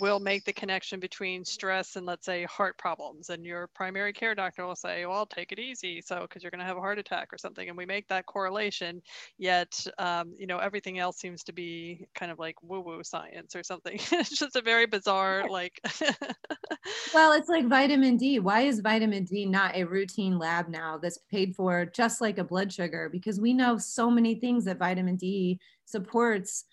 will 0.00 0.20
make 0.20 0.44
the 0.44 0.52
connection 0.52 1.00
between 1.00 1.44
stress 1.44 1.96
and 1.96 2.06
let's 2.06 2.24
say 2.24 2.44
heart 2.44 2.78
problems, 2.78 3.28
and 3.28 3.44
your 3.44 3.68
primary 3.74 4.12
care 4.12 4.34
doctor 4.34 4.66
will 4.66 4.76
say, 4.76 5.04
"Well, 5.04 5.26
take 5.26 5.52
it 5.52 5.58
easy," 5.58 6.00
so 6.00 6.22
because 6.22 6.42
you're 6.42 6.50
going 6.50 6.60
to 6.60 6.66
have 6.66 6.78
a 6.78 6.80
heart 6.80 6.98
attack 6.98 7.32
or 7.32 7.38
something, 7.38 7.68
and 7.68 7.76
we 7.76 7.84
make 7.84 8.08
that 8.08 8.26
correlation. 8.26 9.02
Yet, 9.38 9.86
um, 9.98 10.34
you 10.38 10.46
know, 10.46 10.58
everything 10.58 10.98
else 10.98 11.18
seems 11.18 11.44
to 11.44 11.52
be 11.52 12.06
kind 12.14 12.32
of 12.32 12.38
like 12.38 12.56
woo-woo 12.62 13.04
science 13.04 13.54
or 13.54 13.62
something. 13.62 13.98
it's 14.12 14.38
just 14.38 14.56
a 14.56 14.62
very 14.62 14.86
bizarre 14.86 15.48
like. 15.50 15.78
well, 17.14 17.32
it's 17.32 17.48
like 17.48 17.68
vitamin 17.68 18.16
D. 18.16 18.38
Why 18.38 18.62
is 18.62 18.80
vitamin 18.80 19.24
D 19.24 19.44
not 19.44 19.76
a 19.76 19.84
routine 19.84 20.38
lab 20.38 20.68
now 20.68 20.96
that's 20.96 21.18
paid 21.30 21.54
for 21.54 21.84
just 21.84 22.20
like 22.20 22.38
a 22.38 22.44
blood 22.44 22.72
sugar 22.72 23.10
because 23.10 23.40
we 23.40 23.52
know 23.52 23.76
so 23.76 24.10
many 24.10 24.36
things 24.36 24.64
that 24.64 24.78
vitamin 24.78 25.16
D 25.16 25.60
supports 25.84 26.64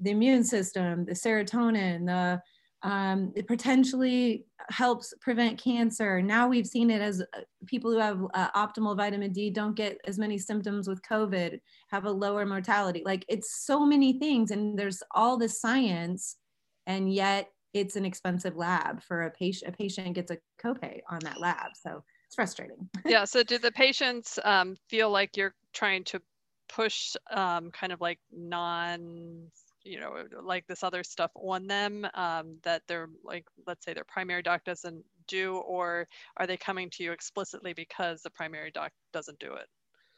the 0.00 0.10
immune 0.10 0.44
system, 0.44 1.04
the 1.04 1.12
serotonin, 1.12 2.06
the 2.06 2.42
um, 2.84 3.32
it 3.34 3.46
potentially 3.46 4.44
helps 4.68 5.14
prevent 5.22 5.58
cancer. 5.58 6.20
Now 6.20 6.46
we've 6.46 6.66
seen 6.66 6.90
it 6.90 7.00
as 7.00 7.22
uh, 7.22 7.40
people 7.66 7.90
who 7.90 7.98
have 7.98 8.20
uh, 8.34 8.50
optimal 8.50 8.94
vitamin 8.94 9.32
D 9.32 9.48
don't 9.48 9.74
get 9.74 9.98
as 10.06 10.18
many 10.18 10.36
symptoms 10.36 10.86
with 10.86 11.00
COVID, 11.02 11.58
have 11.90 12.04
a 12.04 12.10
lower 12.10 12.44
mortality. 12.44 13.02
Like 13.04 13.24
it's 13.26 13.64
so 13.64 13.86
many 13.86 14.18
things, 14.18 14.50
and 14.50 14.78
there's 14.78 15.02
all 15.14 15.38
this 15.38 15.60
science, 15.60 16.36
and 16.86 17.12
yet 17.12 17.48
it's 17.72 17.96
an 17.96 18.04
expensive 18.04 18.54
lab 18.54 19.02
for 19.02 19.22
a 19.22 19.30
patient. 19.30 19.74
A 19.74 19.76
patient 19.76 20.14
gets 20.14 20.30
a 20.30 20.36
copay 20.62 21.00
on 21.08 21.20
that 21.20 21.40
lab, 21.40 21.70
so 21.74 22.04
it's 22.26 22.34
frustrating. 22.34 22.88
yeah. 23.06 23.24
So 23.24 23.42
do 23.42 23.56
the 23.56 23.72
patients 23.72 24.38
um, 24.44 24.76
feel 24.90 25.10
like 25.10 25.38
you're 25.38 25.54
trying 25.72 26.04
to 26.04 26.20
push 26.68 27.16
um, 27.30 27.70
kind 27.70 27.94
of 27.94 28.02
like 28.02 28.18
non 28.30 29.50
you 29.84 30.00
know 30.00 30.24
like 30.42 30.66
this 30.66 30.82
other 30.82 31.04
stuff 31.04 31.30
on 31.36 31.66
them 31.66 32.06
um, 32.14 32.56
that 32.62 32.82
they're 32.88 33.08
like 33.22 33.46
let's 33.66 33.84
say 33.84 33.94
their 33.94 34.04
primary 34.04 34.42
doc 34.42 34.64
doesn't 34.64 35.04
do 35.28 35.56
or 35.58 36.06
are 36.36 36.46
they 36.46 36.56
coming 36.56 36.90
to 36.90 37.02
you 37.04 37.12
explicitly 37.12 37.72
because 37.72 38.22
the 38.22 38.30
primary 38.30 38.70
doc 38.70 38.92
doesn't 39.12 39.38
do 39.38 39.52
it 39.54 39.68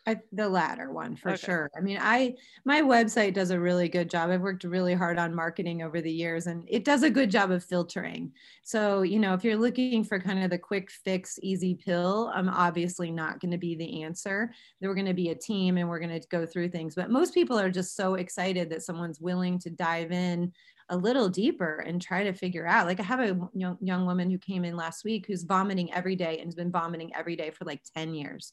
I, 0.08 0.20
the 0.30 0.48
latter 0.48 0.92
one 0.92 1.16
for 1.16 1.30
okay. 1.30 1.46
sure. 1.46 1.70
I 1.76 1.80
mean, 1.80 1.98
I 2.00 2.34
my 2.64 2.80
website 2.80 3.34
does 3.34 3.50
a 3.50 3.58
really 3.58 3.88
good 3.88 4.08
job. 4.08 4.30
I've 4.30 4.40
worked 4.40 4.62
really 4.62 4.94
hard 4.94 5.18
on 5.18 5.34
marketing 5.34 5.82
over 5.82 6.00
the 6.00 6.12
years, 6.12 6.46
and 6.46 6.64
it 6.68 6.84
does 6.84 7.02
a 7.02 7.10
good 7.10 7.28
job 7.28 7.50
of 7.50 7.64
filtering. 7.64 8.30
So, 8.62 9.02
you 9.02 9.18
know, 9.18 9.34
if 9.34 9.42
you're 9.42 9.56
looking 9.56 10.04
for 10.04 10.20
kind 10.20 10.44
of 10.44 10.50
the 10.50 10.58
quick 10.58 10.92
fix, 10.92 11.40
easy 11.42 11.74
pill, 11.74 12.30
I'm 12.32 12.48
obviously 12.48 13.10
not 13.10 13.40
going 13.40 13.50
to 13.50 13.58
be 13.58 13.74
the 13.74 14.04
answer. 14.04 14.52
We're 14.80 14.94
going 14.94 15.06
to 15.06 15.14
be 15.14 15.30
a 15.30 15.34
team, 15.34 15.76
and 15.76 15.88
we're 15.88 15.98
going 15.98 16.20
to 16.20 16.28
go 16.28 16.46
through 16.46 16.68
things. 16.68 16.94
But 16.94 17.10
most 17.10 17.34
people 17.34 17.58
are 17.58 17.70
just 17.70 17.96
so 17.96 18.14
excited 18.14 18.70
that 18.70 18.84
someone's 18.84 19.20
willing 19.20 19.58
to 19.60 19.70
dive 19.70 20.12
in 20.12 20.52
a 20.88 20.96
little 20.96 21.28
deeper 21.28 21.78
and 21.80 22.00
try 22.00 22.22
to 22.22 22.32
figure 22.32 22.64
out. 22.64 22.86
Like 22.86 23.00
I 23.00 23.02
have 23.02 23.18
a 23.18 23.36
young 23.54 23.76
young 23.80 24.06
woman 24.06 24.30
who 24.30 24.38
came 24.38 24.64
in 24.64 24.76
last 24.76 25.04
week 25.04 25.26
who's 25.26 25.42
vomiting 25.42 25.92
every 25.92 26.14
day 26.14 26.38
and 26.38 26.46
has 26.46 26.54
been 26.54 26.70
vomiting 26.70 27.12
every 27.12 27.34
day 27.34 27.50
for 27.50 27.64
like 27.64 27.82
10 27.96 28.14
years. 28.14 28.52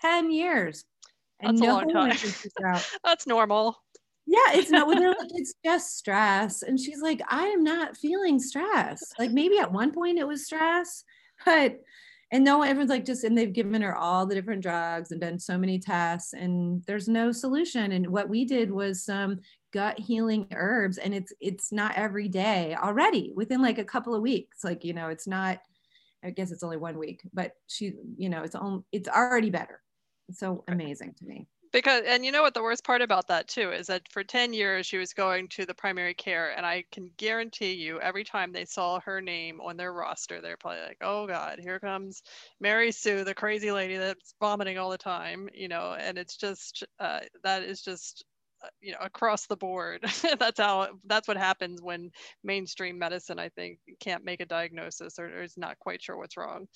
10 0.00 0.30
years 0.30 0.84
and 1.40 1.58
That's 1.58 1.66
no 1.66 1.72
a 1.72 1.84
long 1.84 2.10
time. 2.10 2.80
That's 3.04 3.26
normal. 3.26 3.82
Yeah, 4.26 4.52
it's 4.52 4.70
not 4.70 4.86
with 4.86 4.98
her. 4.98 5.14
It's 5.34 5.54
just 5.64 5.98
stress. 5.98 6.62
And 6.62 6.80
she's 6.80 7.02
like, 7.02 7.20
I 7.28 7.46
am 7.46 7.62
not 7.62 7.96
feeling 7.96 8.38
stress. 8.38 9.12
Like 9.18 9.32
maybe 9.32 9.58
at 9.58 9.72
one 9.72 9.92
point 9.92 10.18
it 10.18 10.26
was 10.26 10.46
stress, 10.46 11.04
but 11.44 11.80
and 12.34 12.42
no 12.42 12.62
everyone's 12.62 12.90
like 12.90 13.04
just 13.04 13.22
and 13.22 13.36
they've 13.36 13.52
given 13.52 13.82
her 13.82 13.94
all 13.94 14.26
the 14.26 14.34
different 14.34 14.62
drugs 14.62 15.12
and 15.12 15.20
done 15.20 15.38
so 15.38 15.56
many 15.56 15.78
tests 15.78 16.32
and 16.32 16.82
there's 16.86 17.06
no 17.06 17.30
solution 17.30 17.92
and 17.92 18.08
what 18.08 18.28
we 18.28 18.44
did 18.44 18.70
was 18.70 19.04
some 19.04 19.38
gut 19.72 19.98
healing 19.98 20.46
herbs 20.52 20.98
and 20.98 21.14
it's 21.14 21.32
it's 21.40 21.70
not 21.70 21.94
every 21.96 22.28
day 22.28 22.74
already 22.82 23.32
within 23.36 23.62
like 23.62 23.78
a 23.78 23.84
couple 23.84 24.14
of 24.14 24.22
weeks 24.22 24.64
like 24.64 24.84
you 24.84 24.92
know 24.92 25.08
it's 25.08 25.28
not 25.28 25.60
i 26.24 26.30
guess 26.30 26.50
it's 26.50 26.62
only 26.62 26.76
one 26.76 26.98
week 26.98 27.22
but 27.32 27.52
she 27.66 27.92
you 28.16 28.28
know 28.28 28.42
it's 28.42 28.54
on 28.54 28.84
it's 28.92 29.08
already 29.08 29.50
better. 29.50 29.80
So 30.30 30.64
amazing 30.68 31.14
to 31.18 31.24
me. 31.26 31.48
Because 31.72 32.04
and 32.06 32.24
you 32.24 32.30
know 32.30 32.42
what 32.42 32.54
the 32.54 32.62
worst 32.62 32.84
part 32.84 33.02
about 33.02 33.26
that 33.28 33.48
too 33.48 33.72
is 33.72 33.88
that 33.88 34.08
for 34.10 34.22
10 34.22 34.52
years 34.52 34.86
she 34.86 34.96
was 34.96 35.12
going 35.12 35.48
to 35.48 35.66
the 35.66 35.74
primary 35.74 36.14
care 36.14 36.56
and 36.56 36.64
i 36.64 36.84
can 36.92 37.10
guarantee 37.16 37.72
you 37.72 38.00
every 38.00 38.22
time 38.22 38.52
they 38.52 38.64
saw 38.64 39.00
her 39.00 39.20
name 39.20 39.60
on 39.60 39.76
their 39.76 39.92
roster 39.92 40.40
they're 40.40 40.56
probably 40.56 40.82
like 40.82 40.98
oh 41.00 41.26
god 41.26 41.58
here 41.58 41.80
comes 41.80 42.22
mary 42.60 42.92
sue 42.92 43.24
the 43.24 43.34
crazy 43.34 43.72
lady 43.72 43.96
that's 43.96 44.34
vomiting 44.40 44.78
all 44.78 44.88
the 44.88 44.96
time 44.96 45.48
you 45.52 45.66
know 45.66 45.96
and 45.98 46.16
it's 46.16 46.36
just 46.36 46.84
uh, 47.00 47.20
that 47.42 47.64
is 47.64 47.82
just 47.82 48.24
you 48.80 48.92
know 48.92 48.98
across 49.00 49.46
the 49.46 49.56
board 49.56 50.04
that's 50.38 50.60
how 50.60 50.88
that's 51.06 51.28
what 51.28 51.36
happens 51.36 51.82
when 51.82 52.10
mainstream 52.42 52.98
medicine 52.98 53.38
i 53.38 53.48
think 53.50 53.78
can't 54.00 54.24
make 54.24 54.40
a 54.40 54.46
diagnosis 54.46 55.18
or, 55.18 55.26
or 55.26 55.42
is 55.42 55.56
not 55.56 55.78
quite 55.78 56.02
sure 56.02 56.16
what's 56.16 56.36
wrong 56.36 56.66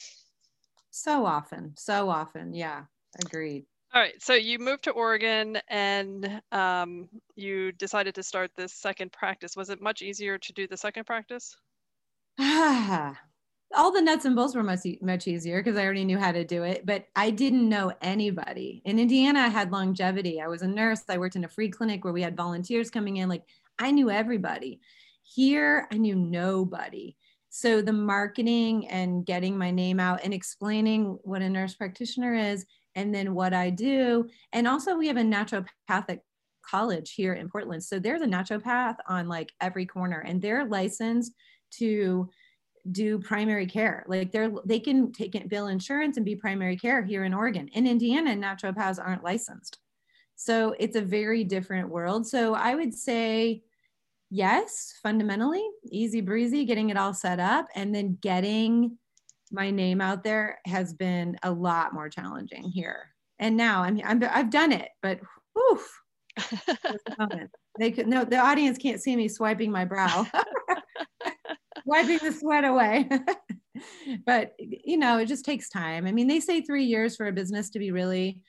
so 0.90 1.25
often 1.25 1.73
so 1.76 2.09
often 2.09 2.54
yeah 2.54 2.85
Agreed. 3.25 3.64
All 3.95 4.02
right. 4.02 4.21
So 4.23 4.35
you 4.35 4.59
moved 4.59 4.85
to 4.85 4.90
Oregon 4.90 5.59
and 5.68 6.42
um, 6.52 7.09
you 7.37 7.73
decided 7.73 8.14
to 8.16 8.23
start 8.23 8.50
this 8.54 8.75
second 8.75 9.12
practice. 9.12 9.57
Was 9.57 9.71
it 9.71 9.80
much 9.80 10.02
easier 10.02 10.38
to 10.38 10.52
do 10.52 10.66
the 10.66 10.76
second 10.76 11.04
practice? 11.04 11.57
All 13.76 13.92
the 13.92 14.00
nuts 14.00 14.25
and 14.25 14.34
bolts 14.34 14.54
were 14.54 14.62
much, 14.62 14.80
much 15.02 15.28
easier 15.28 15.62
because 15.62 15.76
I 15.76 15.84
already 15.84 16.04
knew 16.04 16.18
how 16.18 16.32
to 16.32 16.44
do 16.44 16.62
it, 16.62 16.87
but 16.87 17.06
I 17.14 17.30
didn't 17.30 17.68
know 17.68 17.92
anybody. 18.00 18.82
In 18.84 18.98
Indiana, 18.98 19.40
I 19.40 19.48
had 19.48 19.70
longevity. 19.70 20.40
I 20.40 20.48
was 20.48 20.62
a 20.62 20.66
nurse. 20.66 21.02
I 21.08 21.18
worked 21.18 21.37
in 21.37 21.44
a 21.44 21.48
free 21.48 21.68
clinic 21.68 22.02
where 22.02 22.12
we 22.12 22.22
had 22.22 22.37
volunteers 22.37 22.90
coming 22.90 23.18
in. 23.18 23.28
Like 23.28 23.44
I 23.78 23.90
knew 23.90 24.10
everybody. 24.10 24.80
Here, 25.22 25.87
I 25.92 25.98
knew 25.98 26.16
nobody. 26.16 27.16
So 27.50 27.82
the 27.82 27.92
marketing 27.92 28.88
and 28.88 29.25
getting 29.25 29.56
my 29.58 29.70
name 29.70 30.00
out 30.00 30.20
and 30.25 30.32
explaining 30.32 31.18
what 31.22 31.42
a 31.42 31.48
nurse 31.48 31.75
practitioner 31.75 32.34
is 32.34 32.64
and 32.94 33.14
then 33.14 33.34
what 33.34 33.54
I 33.54 33.70
do. 33.70 34.28
And 34.52 34.66
also, 34.66 34.96
we 34.96 35.06
have 35.08 35.16
a 35.16 35.22
naturopathic 35.22 36.20
college 36.62 37.12
here 37.12 37.34
in 37.34 37.48
Portland. 37.48 37.82
So 37.82 37.98
there's 37.98 38.22
a 38.22 38.26
naturopath 38.26 38.96
on 39.06 39.28
like 39.28 39.52
every 39.60 39.87
corner, 39.87 40.20
and 40.20 40.40
they're 40.40 40.66
licensed 40.66 41.32
to 41.72 42.28
do 42.92 43.18
primary 43.18 43.66
care. 43.66 44.04
Like 44.09 44.33
they're 44.33 44.50
they 44.64 44.80
can 44.80 45.12
take 45.12 45.35
it, 45.35 45.49
bill 45.49 45.68
insurance 45.68 46.16
and 46.16 46.26
be 46.26 46.37
primary 46.37 46.76
care 46.76 47.04
here 47.04 47.25
in 47.25 47.35
Oregon. 47.35 47.68
In 47.68 47.87
Indiana, 47.87 48.30
naturopaths 48.30 49.02
aren't 49.04 49.25
licensed. 49.25 49.78
So 50.37 50.75
it's 50.78 50.97
a 50.97 51.02
very 51.02 51.45
different 51.45 51.88
world. 51.88 52.26
So 52.26 52.54
I 52.54 52.75
would 52.75 52.95
say 52.95 53.62
yes, 54.30 54.95
fundamentally, 55.02 55.66
easy 55.90 56.21
breezy, 56.21 56.64
getting 56.64 56.90
it 56.90 56.97
all 56.97 57.14
set 57.14 57.40
up 57.40 57.66
and 57.75 57.95
then 57.95 58.18
getting 58.21 58.99
my 59.50 59.71
name 59.71 60.00
out 60.00 60.23
there 60.23 60.59
has 60.66 60.92
been 60.92 61.37
a 61.42 61.50
lot 61.50 61.95
more 61.95 62.09
challenging 62.09 62.64
here. 62.64 63.14
And 63.38 63.57
now 63.57 63.83
I'm, 63.83 64.00
I'm 64.04 64.23
I've 64.30 64.50
done 64.50 64.73
it, 64.73 64.90
but 65.02 65.21
whew, 65.54 65.80
they 67.78 67.90
could 67.90 68.07
no 68.07 68.25
the 68.25 68.37
audience 68.37 68.78
can't 68.78 69.00
see 69.00 69.16
me 69.16 69.28
swiping 69.28 69.71
my 69.71 69.85
brow, 69.85 70.26
wiping 71.88 72.18
the 72.23 72.33
sweat 72.33 72.64
away. 72.64 73.09
but 74.26 74.54
you 74.59 74.97
know, 74.97 75.18
it 75.18 75.26
just 75.26 75.45
takes 75.45 75.68
time. 75.68 76.07
I 76.07 76.12
mean, 76.12 76.28
they 76.28 76.40
say 76.40 76.61
three 76.61 76.85
years 76.85 77.16
for 77.16 77.26
a 77.26 77.33
business 77.33 77.71
to 77.71 77.78
be 77.78 77.90
really 77.90 78.40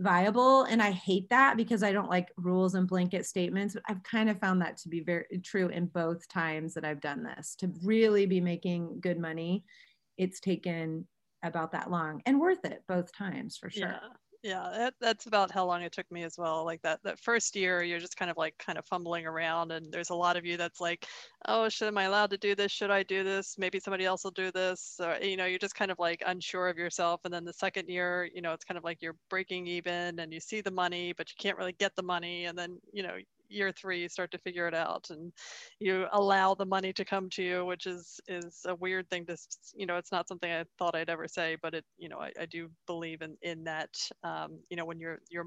viable 0.00 0.64
and 0.64 0.82
i 0.82 0.90
hate 0.90 1.30
that 1.30 1.56
because 1.56 1.84
i 1.84 1.92
don't 1.92 2.10
like 2.10 2.26
rules 2.36 2.74
and 2.74 2.88
blanket 2.88 3.24
statements 3.24 3.76
i've 3.88 4.02
kind 4.02 4.28
of 4.28 4.36
found 4.40 4.60
that 4.60 4.76
to 4.76 4.88
be 4.88 4.98
very 4.98 5.24
true 5.44 5.68
in 5.68 5.86
both 5.86 6.26
times 6.26 6.74
that 6.74 6.84
i've 6.84 7.00
done 7.00 7.22
this 7.22 7.54
to 7.54 7.72
really 7.84 8.26
be 8.26 8.40
making 8.40 8.98
good 9.00 9.20
money 9.20 9.62
it's 10.18 10.40
taken 10.40 11.06
about 11.44 11.72
that 11.72 11.90
long 11.90 12.22
and 12.26 12.40
worth 12.40 12.64
it 12.64 12.82
both 12.88 13.12
times 13.16 13.56
for 13.56 13.70
sure. 13.70 13.88
Yeah. 13.88 14.08
Yeah, 14.44 14.68
that, 14.76 14.94
that's 15.00 15.24
about 15.26 15.50
how 15.50 15.64
long 15.64 15.80
it 15.82 15.92
took 15.92 16.10
me 16.10 16.22
as 16.22 16.36
well. 16.36 16.66
Like 16.66 16.82
that, 16.82 17.02
that 17.04 17.18
first 17.18 17.56
year, 17.56 17.82
you're 17.82 17.98
just 17.98 18.18
kind 18.18 18.30
of 18.30 18.36
like 18.36 18.58
kind 18.58 18.76
of 18.76 18.84
fumbling 18.84 19.24
around, 19.26 19.72
and 19.72 19.90
there's 19.90 20.10
a 20.10 20.14
lot 20.14 20.36
of 20.36 20.44
you 20.44 20.58
that's 20.58 20.82
like, 20.82 21.06
"Oh, 21.46 21.70
should 21.70 21.88
am 21.88 21.96
I 21.96 22.02
allowed 22.04 22.28
to 22.30 22.36
do 22.36 22.54
this? 22.54 22.70
Should 22.70 22.90
I 22.90 23.04
do 23.04 23.24
this? 23.24 23.56
Maybe 23.56 23.80
somebody 23.80 24.04
else 24.04 24.22
will 24.22 24.32
do 24.32 24.52
this." 24.52 25.00
Or, 25.00 25.16
you 25.16 25.38
know, 25.38 25.46
you're 25.46 25.58
just 25.58 25.74
kind 25.74 25.90
of 25.90 25.98
like 25.98 26.22
unsure 26.26 26.68
of 26.68 26.76
yourself. 26.76 27.22
And 27.24 27.32
then 27.32 27.46
the 27.46 27.54
second 27.54 27.88
year, 27.88 28.28
you 28.34 28.42
know, 28.42 28.52
it's 28.52 28.66
kind 28.66 28.76
of 28.76 28.84
like 28.84 29.00
you're 29.00 29.16
breaking 29.30 29.66
even, 29.66 30.18
and 30.18 30.30
you 30.30 30.40
see 30.40 30.60
the 30.60 30.70
money, 30.70 31.14
but 31.14 31.30
you 31.30 31.36
can't 31.38 31.56
really 31.56 31.72
get 31.72 31.96
the 31.96 32.02
money. 32.02 32.44
And 32.44 32.58
then, 32.58 32.80
you 32.92 33.02
know, 33.02 33.16
year 33.54 33.72
three 33.72 34.00
you 34.02 34.08
start 34.08 34.30
to 34.30 34.38
figure 34.38 34.66
it 34.66 34.74
out 34.74 35.08
and 35.10 35.32
you 35.80 36.06
allow 36.12 36.54
the 36.54 36.64
money 36.64 36.92
to 36.92 37.04
come 37.04 37.28
to 37.30 37.42
you 37.42 37.64
which 37.64 37.86
is 37.86 38.20
is 38.28 38.60
a 38.66 38.74
weird 38.74 39.08
thing 39.10 39.24
to 39.24 39.36
you 39.74 39.86
know 39.86 39.96
it's 39.96 40.12
not 40.12 40.28
something 40.28 40.50
i 40.52 40.64
thought 40.78 40.94
i'd 40.94 41.10
ever 41.10 41.28
say 41.28 41.56
but 41.62 41.74
it 41.74 41.84
you 41.96 42.08
know 42.08 42.18
i, 42.18 42.30
I 42.40 42.46
do 42.46 42.68
believe 42.86 43.22
in 43.22 43.36
in 43.42 43.64
that 43.64 43.90
um, 44.22 44.58
you 44.70 44.76
know 44.76 44.84
when 44.84 44.98
you're 44.98 45.20
you're 45.30 45.46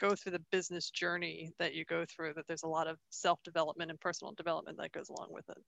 go 0.00 0.14
through 0.14 0.32
the 0.32 0.42
business 0.50 0.90
journey 0.90 1.52
that 1.58 1.74
you 1.74 1.84
go 1.84 2.04
through 2.04 2.32
that 2.34 2.46
there's 2.46 2.62
a 2.62 2.68
lot 2.68 2.86
of 2.86 2.96
self-development 3.10 3.90
and 3.90 4.00
personal 4.00 4.32
development 4.32 4.76
that 4.78 4.92
goes 4.92 5.08
along 5.08 5.28
with 5.30 5.48
it. 5.48 5.58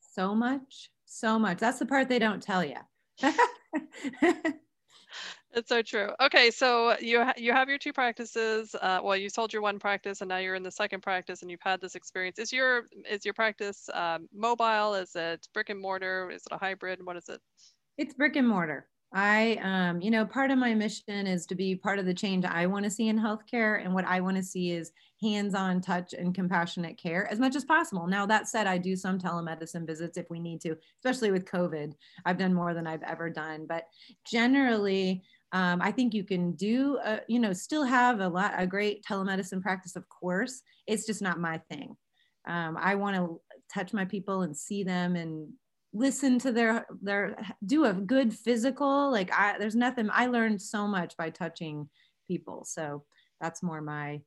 So 0.00 0.34
much 0.34 0.90
so 1.10 1.38
much. 1.38 1.58
That's 1.58 1.80
the 1.80 1.86
part 1.86 2.08
they 2.08 2.18
don't 2.20 2.42
tell 2.42 2.64
you 2.64 2.76
It's 5.52 5.68
so 5.68 5.82
true. 5.82 6.10
Okay, 6.20 6.50
so 6.50 6.96
you 7.00 7.24
ha- 7.24 7.34
you 7.36 7.52
have 7.52 7.68
your 7.68 7.78
two 7.78 7.92
practices. 7.92 8.74
Uh, 8.74 9.00
well, 9.02 9.16
you 9.16 9.28
sold 9.28 9.52
your 9.52 9.62
one 9.62 9.78
practice, 9.78 10.20
and 10.20 10.28
now 10.28 10.36
you're 10.36 10.54
in 10.54 10.62
the 10.62 10.70
second 10.70 11.02
practice, 11.02 11.42
and 11.42 11.50
you've 11.50 11.60
had 11.62 11.80
this 11.80 11.94
experience. 11.96 12.38
Is 12.38 12.52
your 12.52 12.84
is 13.08 13.24
your 13.24 13.34
practice 13.34 13.88
um, 13.92 14.28
mobile? 14.32 14.94
Is 14.94 15.16
it 15.16 15.48
brick 15.52 15.70
and 15.70 15.80
mortar? 15.80 16.30
Is 16.30 16.42
it 16.50 16.54
a 16.54 16.58
hybrid? 16.58 17.04
What 17.04 17.16
is 17.16 17.28
it? 17.28 17.40
It's 17.98 18.14
brick 18.14 18.36
and 18.36 18.48
mortar. 18.48 18.89
I, 19.12 19.58
um, 19.62 20.00
you 20.00 20.10
know, 20.10 20.24
part 20.24 20.52
of 20.52 20.58
my 20.58 20.72
mission 20.72 21.26
is 21.26 21.44
to 21.46 21.56
be 21.56 21.74
part 21.74 21.98
of 21.98 22.06
the 22.06 22.14
change 22.14 22.44
I 22.44 22.66
want 22.66 22.84
to 22.84 22.90
see 22.90 23.08
in 23.08 23.18
healthcare. 23.18 23.84
And 23.84 23.92
what 23.92 24.04
I 24.04 24.20
want 24.20 24.36
to 24.36 24.42
see 24.42 24.70
is 24.70 24.92
hands 25.20 25.54
on 25.54 25.80
touch 25.80 26.12
and 26.12 26.34
compassionate 26.34 26.96
care 26.96 27.30
as 27.30 27.40
much 27.40 27.56
as 27.56 27.64
possible. 27.64 28.06
Now, 28.06 28.24
that 28.26 28.48
said, 28.48 28.68
I 28.68 28.78
do 28.78 28.94
some 28.94 29.18
telemedicine 29.18 29.84
visits 29.84 30.16
if 30.16 30.30
we 30.30 30.38
need 30.38 30.60
to, 30.60 30.76
especially 30.98 31.32
with 31.32 31.44
COVID. 31.44 31.92
I've 32.24 32.38
done 32.38 32.54
more 32.54 32.72
than 32.72 32.86
I've 32.86 33.02
ever 33.02 33.28
done. 33.30 33.66
But 33.68 33.84
generally, 34.24 35.22
um, 35.52 35.82
I 35.82 35.90
think 35.90 36.14
you 36.14 36.22
can 36.22 36.52
do, 36.52 36.98
a, 37.04 37.20
you 37.26 37.40
know, 37.40 37.52
still 37.52 37.84
have 37.84 38.20
a 38.20 38.28
lot, 38.28 38.54
a 38.56 38.66
great 38.66 39.04
telemedicine 39.04 39.60
practice, 39.60 39.96
of 39.96 40.08
course. 40.08 40.62
It's 40.86 41.04
just 41.04 41.20
not 41.20 41.40
my 41.40 41.58
thing. 41.68 41.96
Um, 42.46 42.76
I 42.80 42.94
want 42.94 43.16
to 43.16 43.40
touch 43.74 43.92
my 43.92 44.04
people 44.04 44.42
and 44.42 44.56
see 44.56 44.84
them 44.84 45.16
and 45.16 45.48
listen 45.92 46.38
to 46.38 46.52
their 46.52 46.86
their 47.02 47.36
do 47.66 47.84
a 47.84 47.92
good 47.92 48.32
physical 48.32 49.10
like 49.10 49.32
i 49.32 49.58
there's 49.58 49.74
nothing 49.74 50.08
i 50.12 50.26
learned 50.26 50.62
so 50.62 50.86
much 50.86 51.16
by 51.16 51.28
touching 51.30 51.88
people 52.28 52.64
so 52.64 53.02
that's 53.40 53.62
more 53.62 53.80
my 53.80 54.20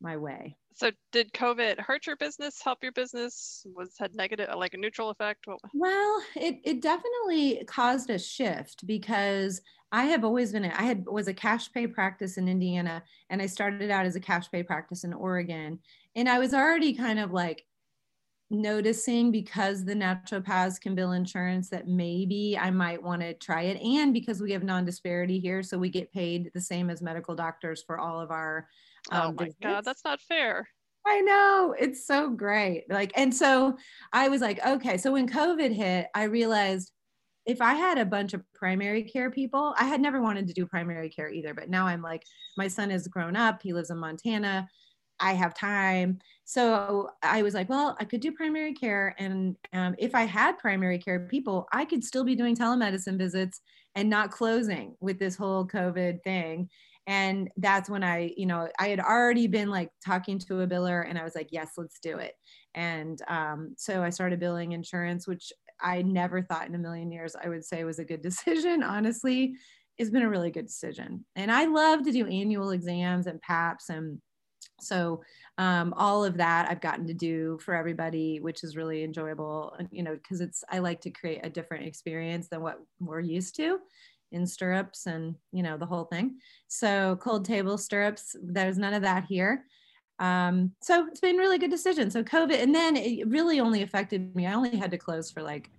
my 0.00 0.16
way. 0.16 0.56
So 0.74 0.90
did 1.12 1.32
covid 1.32 1.78
hurt 1.78 2.06
your 2.06 2.16
business 2.16 2.62
help 2.62 2.78
your 2.82 2.92
business? 2.92 3.66
Was 3.74 3.94
had 3.98 4.14
negative 4.14 4.48
like 4.56 4.72
a 4.74 4.78
neutral 4.78 5.10
effect? 5.10 5.46
Well 5.74 6.22
it, 6.36 6.60
it 6.64 6.80
definitely 6.80 7.64
caused 7.66 8.08
a 8.08 8.18
shift 8.18 8.86
because 8.86 9.60
i 9.92 10.04
have 10.04 10.24
always 10.24 10.52
been 10.52 10.64
i 10.64 10.82
had 10.82 11.04
was 11.06 11.26
a 11.28 11.34
cash 11.34 11.70
pay 11.72 11.86
practice 11.86 12.38
in 12.38 12.46
indiana 12.46 13.02
and 13.28 13.42
i 13.42 13.46
started 13.46 13.90
out 13.90 14.06
as 14.06 14.14
a 14.14 14.20
cash 14.20 14.48
pay 14.48 14.62
practice 14.62 15.02
in 15.02 15.12
oregon 15.12 15.80
and 16.14 16.28
i 16.28 16.38
was 16.38 16.54
already 16.54 16.94
kind 16.94 17.18
of 17.18 17.32
like 17.32 17.66
noticing 18.50 19.30
because 19.30 19.84
the 19.84 19.94
naturopaths 19.94 20.80
can 20.80 20.94
bill 20.94 21.12
insurance 21.12 21.70
that 21.70 21.86
maybe 21.86 22.58
I 22.60 22.70
might 22.70 23.02
want 23.02 23.22
to 23.22 23.34
try 23.34 23.62
it. 23.62 23.80
And 23.80 24.12
because 24.12 24.40
we 24.40 24.52
have 24.52 24.64
non 24.64 24.84
disparity 24.84 25.38
here, 25.38 25.62
so 25.62 25.78
we 25.78 25.88
get 25.88 26.12
paid 26.12 26.50
the 26.52 26.60
same 26.60 26.90
as 26.90 27.00
medical 27.00 27.34
doctors 27.34 27.82
for 27.86 27.98
all 27.98 28.20
of 28.20 28.30
our. 28.30 28.68
Um, 29.10 29.20
oh 29.20 29.32
my 29.32 29.44
visits. 29.44 29.58
God, 29.62 29.84
that's 29.84 30.04
not 30.04 30.20
fair. 30.20 30.68
I 31.06 31.20
know 31.20 31.74
it's 31.78 32.06
so 32.06 32.28
great. 32.28 32.84
Like, 32.90 33.12
and 33.16 33.34
so 33.34 33.76
I 34.12 34.28
was 34.28 34.42
like, 34.42 34.64
okay. 34.66 34.98
So 34.98 35.12
when 35.12 35.28
COVID 35.28 35.72
hit, 35.72 36.08
I 36.14 36.24
realized 36.24 36.92
if 37.46 37.62
I 37.62 37.74
had 37.74 37.98
a 37.98 38.04
bunch 38.04 38.34
of 38.34 38.42
primary 38.52 39.02
care 39.02 39.30
people, 39.30 39.74
I 39.78 39.84
had 39.84 40.00
never 40.00 40.20
wanted 40.20 40.46
to 40.48 40.52
do 40.52 40.66
primary 40.66 41.08
care 41.08 41.30
either. 41.30 41.54
But 41.54 41.70
now 41.70 41.86
I'm 41.86 42.02
like, 42.02 42.22
my 42.58 42.68
son 42.68 42.90
is 42.90 43.08
grown 43.08 43.36
up, 43.36 43.62
he 43.62 43.72
lives 43.72 43.90
in 43.90 43.98
Montana. 43.98 44.68
I 45.20 45.34
have 45.34 45.54
time. 45.54 46.18
So 46.44 47.10
I 47.22 47.42
was 47.42 47.54
like, 47.54 47.68
well, 47.68 47.96
I 48.00 48.04
could 48.04 48.20
do 48.20 48.32
primary 48.32 48.72
care. 48.72 49.14
And 49.18 49.56
um, 49.72 49.94
if 49.98 50.14
I 50.14 50.22
had 50.22 50.58
primary 50.58 50.98
care 50.98 51.20
people, 51.20 51.68
I 51.72 51.84
could 51.84 52.02
still 52.02 52.24
be 52.24 52.34
doing 52.34 52.56
telemedicine 52.56 53.18
visits 53.18 53.60
and 53.94 54.08
not 54.08 54.30
closing 54.30 54.96
with 55.00 55.18
this 55.18 55.36
whole 55.36 55.66
COVID 55.66 56.22
thing. 56.24 56.68
And 57.06 57.50
that's 57.56 57.90
when 57.90 58.02
I, 58.02 58.32
you 58.36 58.46
know, 58.46 58.68
I 58.78 58.88
had 58.88 59.00
already 59.00 59.46
been 59.46 59.68
like 59.68 59.90
talking 60.04 60.38
to 60.40 60.60
a 60.60 60.66
biller 60.66 61.08
and 61.08 61.18
I 61.18 61.24
was 61.24 61.34
like, 61.34 61.48
yes, 61.50 61.72
let's 61.76 61.98
do 62.00 62.18
it. 62.18 62.34
And 62.74 63.20
um, 63.28 63.74
so 63.76 64.02
I 64.02 64.10
started 64.10 64.40
billing 64.40 64.72
insurance, 64.72 65.26
which 65.26 65.52
I 65.80 66.02
never 66.02 66.42
thought 66.42 66.68
in 66.68 66.74
a 66.74 66.78
million 66.78 67.10
years 67.10 67.34
I 67.42 67.48
would 67.48 67.64
say 67.64 67.84
was 67.84 67.98
a 67.98 68.04
good 68.04 68.22
decision. 68.22 68.82
Honestly, 68.82 69.54
it's 69.98 70.10
been 70.10 70.22
a 70.22 70.30
really 70.30 70.50
good 70.50 70.66
decision. 70.66 71.24
And 71.36 71.50
I 71.52 71.66
love 71.66 72.04
to 72.04 72.12
do 72.12 72.26
annual 72.26 72.70
exams 72.70 73.26
and 73.26 73.40
PAPs 73.42 73.88
and 73.90 74.20
so 74.82 75.22
um, 75.58 75.92
all 75.96 76.24
of 76.24 76.36
that 76.38 76.70
I've 76.70 76.80
gotten 76.80 77.06
to 77.06 77.14
do 77.14 77.58
for 77.62 77.74
everybody, 77.74 78.40
which 78.40 78.64
is 78.64 78.76
really 78.76 79.04
enjoyable, 79.04 79.76
you 79.90 80.02
know, 80.02 80.14
because 80.14 80.40
it's, 80.40 80.64
I 80.70 80.78
like 80.78 81.00
to 81.02 81.10
create 81.10 81.40
a 81.42 81.50
different 81.50 81.86
experience 81.86 82.48
than 82.48 82.62
what 82.62 82.80
we're 82.98 83.20
used 83.20 83.56
to 83.56 83.78
in 84.32 84.46
stirrups 84.46 85.06
and, 85.06 85.34
you 85.52 85.62
know, 85.62 85.76
the 85.76 85.86
whole 85.86 86.04
thing. 86.04 86.38
So 86.68 87.18
cold 87.20 87.44
table 87.44 87.76
stirrups, 87.76 88.36
there's 88.42 88.78
none 88.78 88.94
of 88.94 89.02
that 89.02 89.24
here. 89.24 89.64
Um, 90.18 90.72
so 90.82 91.06
it's 91.08 91.20
been 91.20 91.36
really 91.36 91.58
good 91.58 91.70
decision. 91.70 92.10
So 92.10 92.22
COVID, 92.22 92.62
and 92.62 92.74
then 92.74 92.96
it 92.96 93.26
really 93.28 93.58
only 93.58 93.82
affected 93.82 94.34
me. 94.36 94.46
I 94.46 94.54
only 94.54 94.76
had 94.76 94.90
to 94.92 94.98
close 94.98 95.30
for 95.30 95.42
like, 95.42 95.70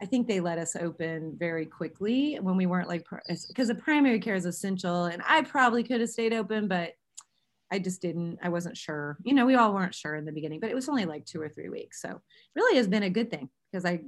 I 0.00 0.06
think 0.06 0.28
they 0.28 0.38
let 0.40 0.58
us 0.58 0.76
open 0.76 1.36
very 1.38 1.66
quickly 1.66 2.36
when 2.36 2.56
we 2.56 2.66
weren't 2.66 2.88
like, 2.88 3.04
because 3.26 3.68
the 3.68 3.74
primary 3.74 4.20
care 4.20 4.36
is 4.36 4.44
essential 4.44 5.06
and 5.06 5.22
I 5.26 5.42
probably 5.42 5.82
could 5.82 6.00
have 6.00 6.10
stayed 6.10 6.32
open, 6.32 6.68
but 6.68 6.92
I 7.70 7.78
just 7.78 8.00
didn't, 8.00 8.38
I 8.42 8.48
wasn't 8.48 8.76
sure. 8.76 9.18
You 9.24 9.34
know, 9.34 9.46
we 9.46 9.54
all 9.54 9.74
weren't 9.74 9.94
sure 9.94 10.14
in 10.14 10.24
the 10.24 10.32
beginning, 10.32 10.60
but 10.60 10.70
it 10.70 10.74
was 10.74 10.88
only 10.88 11.04
like 11.04 11.26
two 11.26 11.40
or 11.40 11.48
three 11.48 11.68
weeks. 11.68 12.00
So 12.00 12.20
really 12.54 12.76
has 12.76 12.88
been 12.88 13.02
a 13.02 13.10
good 13.10 13.30
thing 13.30 13.48
because 13.70 13.84
I 13.84 14.00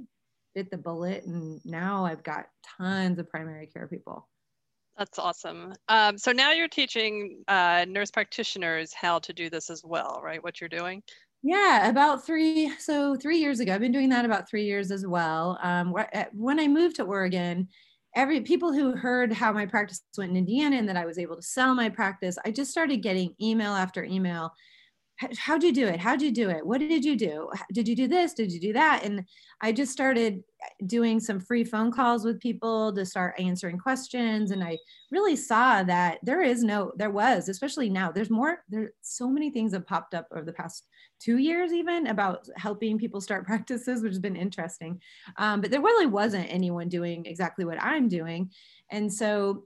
bit 0.53 0.69
the 0.69 0.77
bullet 0.77 1.23
and 1.25 1.61
now 1.65 2.05
I've 2.05 2.23
got 2.23 2.47
tons 2.77 3.19
of 3.19 3.29
primary 3.29 3.67
care 3.67 3.87
people. 3.87 4.27
That's 4.97 5.17
awesome. 5.17 5.73
Um, 5.87 6.17
so 6.17 6.31
now 6.31 6.51
you're 6.51 6.67
teaching 6.67 7.43
uh, 7.47 7.85
nurse 7.87 8.11
practitioners 8.11 8.93
how 8.93 9.19
to 9.19 9.33
do 9.33 9.49
this 9.49 9.69
as 9.69 9.83
well, 9.83 10.19
right? 10.23 10.43
What 10.43 10.59
you're 10.59 10.69
doing? 10.69 11.01
Yeah, 11.43 11.89
about 11.89 12.25
three. 12.25 12.71
So 12.77 13.15
three 13.15 13.37
years 13.37 13.59
ago, 13.59 13.73
I've 13.73 13.81
been 13.81 13.91
doing 13.91 14.09
that 14.09 14.25
about 14.25 14.49
three 14.49 14.65
years 14.65 14.91
as 14.91 15.07
well. 15.07 15.57
Um, 15.63 15.95
when 16.33 16.59
I 16.59 16.67
moved 16.67 16.97
to 16.97 17.03
Oregon, 17.03 17.69
every 18.15 18.41
people 18.41 18.73
who 18.73 18.95
heard 18.95 19.31
how 19.31 19.51
my 19.53 19.65
practice 19.65 20.01
went 20.17 20.31
in 20.31 20.37
Indiana 20.37 20.77
and 20.77 20.89
that 20.89 20.97
I 20.97 21.05
was 21.05 21.17
able 21.17 21.35
to 21.35 21.41
sell 21.41 21.73
my 21.73 21.89
practice, 21.89 22.37
I 22.45 22.51
just 22.51 22.71
started 22.71 22.97
getting 22.97 23.35
email 23.41 23.73
after 23.73 24.03
email. 24.03 24.51
How'd 25.37 25.63
you 25.63 25.71
do 25.71 25.87
it? 25.87 25.99
How'd 25.99 26.21
you 26.21 26.31
do 26.31 26.49
it? 26.49 26.65
What 26.65 26.79
did 26.79 27.05
you 27.05 27.15
do? 27.15 27.49
Did 27.71 27.87
you 27.87 27.95
do 27.95 28.07
this? 28.07 28.33
Did 28.33 28.51
you 28.51 28.59
do 28.59 28.73
that? 28.73 29.01
And 29.03 29.25
I 29.61 29.71
just 29.71 29.91
started 29.91 30.43
doing 30.85 31.19
some 31.19 31.39
free 31.39 31.63
phone 31.63 31.91
calls 31.91 32.23
with 32.25 32.39
people 32.39 32.93
to 32.93 33.05
start 33.05 33.39
answering 33.39 33.77
questions. 33.77 34.51
And 34.51 34.63
I 34.63 34.77
really 35.11 35.35
saw 35.35 35.83
that 35.83 36.19
there 36.23 36.41
is 36.41 36.63
no, 36.63 36.91
there 36.95 37.09
was, 37.09 37.49
especially 37.49 37.89
now, 37.89 38.11
there's 38.11 38.29
more, 38.29 38.63
there's 38.69 38.91
so 39.01 39.29
many 39.29 39.51
things 39.51 39.73
have 39.73 39.85
popped 39.85 40.13
up 40.13 40.27
over 40.31 40.45
the 40.45 40.53
past 40.53 40.87
two 41.19 41.37
years 41.37 41.71
even 41.71 42.07
about 42.07 42.47
helping 42.55 42.97
people 42.97 43.21
start 43.21 43.45
practices, 43.47 44.01
which 44.01 44.11
has 44.11 44.19
been 44.19 44.35
interesting. 44.35 44.99
Um, 45.37 45.61
but 45.61 45.71
there 45.71 45.81
really 45.81 46.07
wasn't 46.07 46.51
anyone 46.51 46.89
doing 46.89 47.25
exactly 47.25 47.65
what 47.65 47.81
I'm 47.81 48.07
doing. 48.07 48.51
And 48.89 49.11
so 49.11 49.65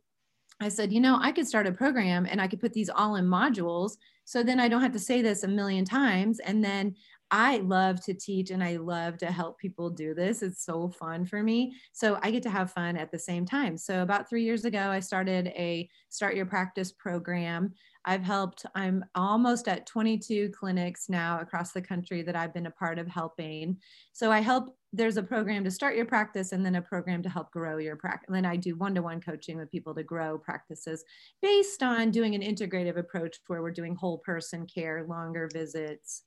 I 0.62 0.70
said, 0.70 0.94
you 0.94 1.02
know, 1.02 1.18
I 1.22 1.32
could 1.32 1.48
start 1.48 1.68
a 1.68 1.72
program 1.72 2.26
and 2.30 2.42
I 2.42 2.48
could 2.48 2.62
put 2.62 2.74
these 2.74 2.90
all 2.90 3.16
in 3.16 3.26
modules. 3.26 3.98
So 4.26 4.44
then 4.44 4.60
I 4.60 4.68
don't 4.68 4.82
have 4.82 4.92
to 4.94 5.00
say 5.00 5.22
this 5.22 5.44
a 5.44 5.48
million 5.48 5.86
times. 5.86 6.40
And 6.40 6.64
then 6.64 6.96
I 7.32 7.58
love 7.58 8.04
to 8.06 8.14
teach 8.14 8.52
and 8.52 8.64
I 8.64 8.78
love 8.78 9.18
to 9.18 9.28
help 9.28 9.58
people 9.58 9.90
do 9.90 10.14
this. 10.14 10.44
It's 10.44 10.64
so 10.64 10.90
fun 10.90 11.26
for 11.26 11.42
me. 11.42 11.74
So 11.92 12.20
I 12.22 12.32
get 12.32 12.44
to 12.44 12.50
have 12.50 12.72
fun 12.72 12.98
at 12.98 13.12
the 13.12 13.20
same 13.20 13.46
time. 13.46 13.78
So 13.78 14.02
about 14.02 14.30
three 14.30 14.44
years 14.44 14.66
ago, 14.66 14.90
I 14.90 15.00
started 15.00 15.48
a 15.48 15.90
Start 16.10 16.36
Your 16.36 16.46
Practice 16.46 16.92
program. 16.92 17.74
I've 18.08 18.24
helped, 18.24 18.66
I'm 18.76 19.04
almost 19.16 19.68
at 19.68 19.88
22 19.88 20.52
clinics 20.52 21.10
now 21.10 21.40
across 21.40 21.72
the 21.72 21.82
country 21.82 22.22
that 22.22 22.36
I've 22.36 22.54
been 22.54 22.68
a 22.68 22.72
part 22.72 23.00
of 23.00 23.08
helping. 23.08 23.78
So 24.14 24.32
I 24.32 24.42
help, 24.42 24.78
there's 24.94 25.18
a 25.18 25.24
program 25.24 25.64
to 25.64 25.72
start 25.72 25.96
your 25.96 26.06
practice 26.06 26.52
and 26.52 26.64
then 26.64 26.76
a 26.76 26.82
program 26.82 27.24
to 27.24 27.30
help 27.30 27.52
grow 27.52 27.78
your 27.78 27.96
practice. 27.96 28.28
And 28.28 28.36
then 28.36 28.46
I 28.46 28.58
do 28.58 28.76
one 28.76 28.94
to 28.96 29.02
one 29.02 29.20
coaching 29.20 29.58
with 29.58 29.72
people 29.72 29.96
to 29.96 30.04
grow 30.04 30.38
practices 30.38 31.04
based 31.42 31.82
on 31.82 32.12
doing 32.12 32.36
an 32.36 32.42
integrative 32.42 32.98
approach 32.98 33.38
where 33.48 33.64
we're 33.64 33.72
doing 33.72 33.96
whole 33.96 34.20
person 34.20 34.68
care, 34.68 35.06
longer 35.10 35.50
visits. 35.52 36.22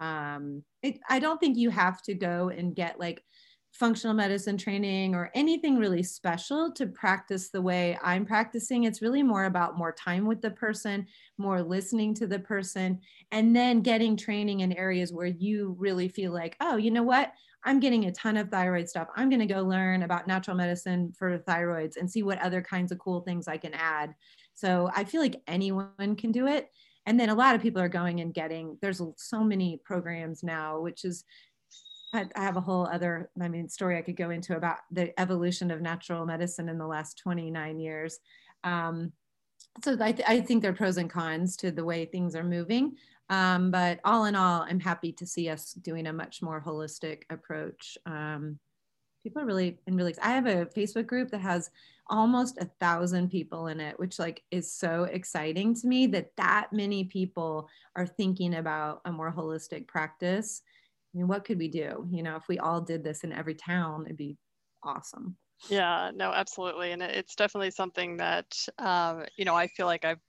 Um, 0.00 0.64
it, 0.82 0.98
I 1.08 1.20
don't 1.20 1.38
think 1.38 1.56
you 1.56 1.70
have 1.70 2.02
to 2.02 2.14
go 2.14 2.48
and 2.48 2.74
get 2.74 2.98
like 2.98 3.22
functional 3.72 4.14
medicine 4.14 4.58
training 4.58 5.14
or 5.14 5.30
anything 5.34 5.78
really 5.78 6.02
special 6.02 6.72
to 6.72 6.86
practice 6.86 7.50
the 7.50 7.62
way 7.62 7.98
I'm 8.02 8.26
practicing. 8.26 8.84
It's 8.84 9.00
really 9.00 9.22
more 9.22 9.44
about 9.44 9.78
more 9.78 9.92
time 9.92 10.26
with 10.26 10.42
the 10.42 10.50
person, 10.50 11.06
more 11.38 11.62
listening 11.62 12.14
to 12.14 12.26
the 12.26 12.40
person, 12.40 13.00
and 13.30 13.54
then 13.54 13.80
getting 13.80 14.16
training 14.16 14.60
in 14.60 14.72
areas 14.72 15.12
where 15.12 15.26
you 15.26 15.76
really 15.78 16.08
feel 16.08 16.32
like, 16.32 16.56
oh, 16.60 16.76
you 16.76 16.90
know 16.90 17.02
what? 17.02 17.32
I'm 17.64 17.80
getting 17.80 18.06
a 18.06 18.12
ton 18.12 18.36
of 18.36 18.48
thyroid 18.48 18.88
stuff. 18.88 19.08
I'm 19.16 19.28
going 19.28 19.46
to 19.46 19.46
go 19.46 19.62
learn 19.62 20.02
about 20.02 20.26
natural 20.26 20.56
medicine 20.56 21.12
for 21.16 21.38
thyroids 21.38 21.96
and 21.96 22.10
see 22.10 22.22
what 22.22 22.40
other 22.40 22.62
kinds 22.62 22.90
of 22.90 22.98
cool 22.98 23.20
things 23.20 23.48
I 23.48 23.58
can 23.58 23.74
add. 23.74 24.14
So 24.54 24.90
I 24.94 25.04
feel 25.04 25.20
like 25.20 25.42
anyone 25.46 26.16
can 26.16 26.32
do 26.32 26.46
it. 26.46 26.70
And 27.06 27.18
then 27.18 27.30
a 27.30 27.34
lot 27.34 27.54
of 27.54 27.62
people 27.62 27.80
are 27.80 27.88
going 27.88 28.20
and 28.20 28.32
getting, 28.32 28.78
there's 28.82 29.00
so 29.16 29.42
many 29.42 29.80
programs 29.84 30.42
now, 30.42 30.80
which 30.80 31.04
is 31.04 31.24
I, 32.12 32.26
have 32.36 32.56
a 32.56 32.60
whole 32.60 32.86
other, 32.86 33.30
I 33.40 33.48
mean, 33.48 33.68
story 33.68 33.96
I 33.96 34.02
could 34.02 34.16
go 34.16 34.30
into 34.30 34.56
about 34.56 34.78
the 34.90 35.18
evolution 35.20 35.70
of 35.70 35.80
natural 35.80 36.26
medicine 36.26 36.68
in 36.68 36.78
the 36.78 36.86
last 36.86 37.18
29 37.18 37.78
years. 37.78 38.18
Um, 38.64 39.12
so 39.84 39.96
I, 40.00 40.12
th 40.12 40.26
I, 40.26 40.40
think 40.40 40.62
there 40.62 40.72
are 40.72 40.74
pros 40.74 40.96
and 40.96 41.08
cons 41.08 41.56
to 41.58 41.70
the 41.70 41.84
way 41.84 42.04
things 42.04 42.34
are 42.34 42.44
moving. 42.44 42.96
Um, 43.28 43.70
but 43.70 44.00
all 44.04 44.24
in 44.24 44.34
all, 44.34 44.62
I'm 44.62 44.80
happy 44.80 45.12
to 45.12 45.26
see 45.26 45.48
us 45.48 45.72
doing 45.72 46.08
a 46.08 46.12
much 46.12 46.42
more 46.42 46.60
holistic 46.60 47.22
approach. 47.30 47.96
Um, 48.04 48.58
people 49.22 49.42
are 49.42 49.46
really 49.46 49.78
and 49.86 49.96
really. 49.96 50.14
I 50.20 50.30
have 50.30 50.46
a 50.46 50.66
Facebook 50.66 51.06
group 51.06 51.30
that 51.30 51.40
has 51.40 51.70
almost 52.08 52.58
a 52.58 52.68
thousand 52.80 53.30
people 53.30 53.68
in 53.68 53.78
it, 53.78 53.98
which 54.00 54.18
like 54.18 54.42
is 54.50 54.72
so 54.72 55.04
exciting 55.04 55.74
to 55.74 55.86
me 55.86 56.08
that 56.08 56.32
that 56.36 56.72
many 56.72 57.04
people 57.04 57.68
are 57.94 58.06
thinking 58.06 58.56
about 58.56 59.00
a 59.04 59.12
more 59.12 59.32
holistic 59.32 59.86
practice. 59.86 60.62
I 61.14 61.18
mean, 61.18 61.28
what 61.28 61.44
could 61.44 61.58
we 61.58 61.68
do? 61.68 62.08
You 62.10 62.22
know, 62.22 62.36
if 62.36 62.48
we 62.48 62.58
all 62.58 62.80
did 62.80 63.02
this 63.02 63.24
in 63.24 63.32
every 63.32 63.54
town, 63.54 64.04
it'd 64.06 64.16
be 64.16 64.38
awesome. 64.82 65.36
Yeah, 65.68 66.10
no, 66.14 66.32
absolutely. 66.32 66.92
And 66.92 67.02
it's 67.02 67.34
definitely 67.34 67.70
something 67.70 68.16
that, 68.16 68.56
um, 68.78 69.26
you 69.36 69.44
know, 69.44 69.54
I 69.54 69.66
feel 69.68 69.86
like 69.86 70.04
I've 70.04 70.20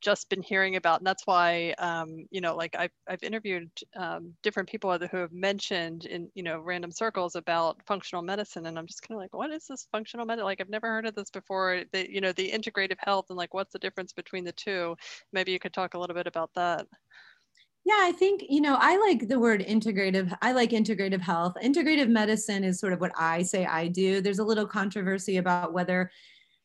just 0.00 0.28
been 0.28 0.42
hearing 0.42 0.76
about. 0.76 1.00
And 1.00 1.06
that's 1.06 1.26
why, 1.26 1.72
um, 1.78 2.26
you 2.30 2.40
know, 2.40 2.56
like 2.56 2.74
I've, 2.74 2.92
I've 3.06 3.22
interviewed 3.22 3.70
um, 3.96 4.34
different 4.42 4.68
people 4.68 4.96
who 4.96 5.16
have 5.18 5.32
mentioned 5.32 6.04
in, 6.06 6.30
you 6.34 6.42
know, 6.42 6.60
random 6.60 6.90
circles 6.90 7.34
about 7.34 7.82
functional 7.86 8.22
medicine. 8.22 8.66
And 8.66 8.78
I'm 8.78 8.86
just 8.86 9.02
kind 9.02 9.18
of 9.18 9.22
like, 9.22 9.34
what 9.34 9.50
is 9.50 9.66
this 9.66 9.88
functional 9.92 10.24
medicine? 10.24 10.46
Like, 10.46 10.60
I've 10.60 10.70
never 10.70 10.86
heard 10.86 11.06
of 11.06 11.14
this 11.14 11.30
before. 11.30 11.84
The, 11.92 12.10
you 12.10 12.20
know, 12.20 12.32
the 12.32 12.50
integrative 12.50 12.98
health 12.98 13.26
and 13.28 13.36
like, 13.36 13.54
what's 13.54 13.72
the 13.72 13.78
difference 13.80 14.12
between 14.12 14.44
the 14.44 14.52
two? 14.52 14.96
Maybe 15.32 15.52
you 15.52 15.58
could 15.58 15.74
talk 15.74 15.94
a 15.94 15.98
little 15.98 16.14
bit 16.14 16.26
about 16.28 16.54
that. 16.54 16.86
Yeah, 17.88 18.00
I 18.00 18.12
think, 18.12 18.44
you 18.50 18.60
know, 18.60 18.76
I 18.78 18.98
like 18.98 19.28
the 19.28 19.40
word 19.40 19.64
integrative. 19.66 20.36
I 20.42 20.52
like 20.52 20.72
integrative 20.72 21.22
health. 21.22 21.54
Integrative 21.64 22.10
medicine 22.10 22.62
is 22.62 22.78
sort 22.78 22.92
of 22.92 23.00
what 23.00 23.12
I 23.16 23.42
say 23.42 23.64
I 23.64 23.88
do. 23.88 24.20
There's 24.20 24.40
a 24.40 24.44
little 24.44 24.66
controversy 24.66 25.38
about 25.38 25.72
whether 25.72 26.10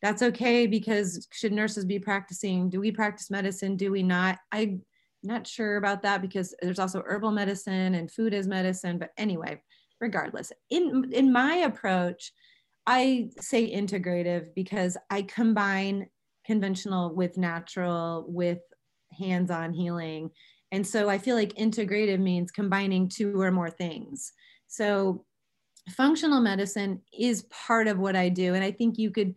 that's 0.01 0.21
okay 0.21 0.67
because 0.67 1.25
should 1.31 1.53
nurses 1.53 1.85
be 1.85 1.97
practicing? 1.97 2.69
Do 2.69 2.81
we 2.81 2.91
practice 2.91 3.31
medicine? 3.31 3.77
Do 3.77 3.89
we 3.89 4.03
not? 4.03 4.37
I'm 4.51 4.81
not 5.23 5.47
sure 5.47 5.77
about 5.77 6.01
that 6.01 6.21
because 6.21 6.53
there's 6.61 6.77
also 6.77 7.01
herbal 7.05 7.31
medicine 7.31 7.95
and 7.95 8.11
food 8.11 8.33
as 8.33 8.45
medicine. 8.45 8.97
But 8.97 9.11
anyway, 9.17 9.61
regardless, 10.01 10.51
in, 10.69 11.09
in 11.13 11.31
my 11.31 11.55
approach, 11.55 12.33
I 12.85 13.29
say 13.39 13.73
integrative 13.73 14.53
because 14.55 14.97
I 15.09 15.21
combine 15.21 16.07
conventional 16.45 17.15
with 17.15 17.37
natural 17.37 18.25
with 18.27 18.59
hands-on 19.17 19.71
healing 19.71 20.31
And 20.73 20.85
so 20.85 21.07
I 21.07 21.19
feel 21.19 21.35
like 21.35 21.53
integrative 21.53 22.19
means 22.19 22.51
combining 22.51 23.07
two 23.07 23.39
or 23.39 23.51
more 23.51 23.69
things. 23.69 24.33
So 24.67 25.23
functional 25.91 26.41
medicine 26.41 26.99
is 27.17 27.43
part 27.43 27.87
of 27.87 27.99
what 27.99 28.15
I 28.15 28.29
do. 28.29 28.55
And 28.55 28.63
I 28.63 28.71
think 28.71 28.97
you 28.97 29.11
could 29.11 29.35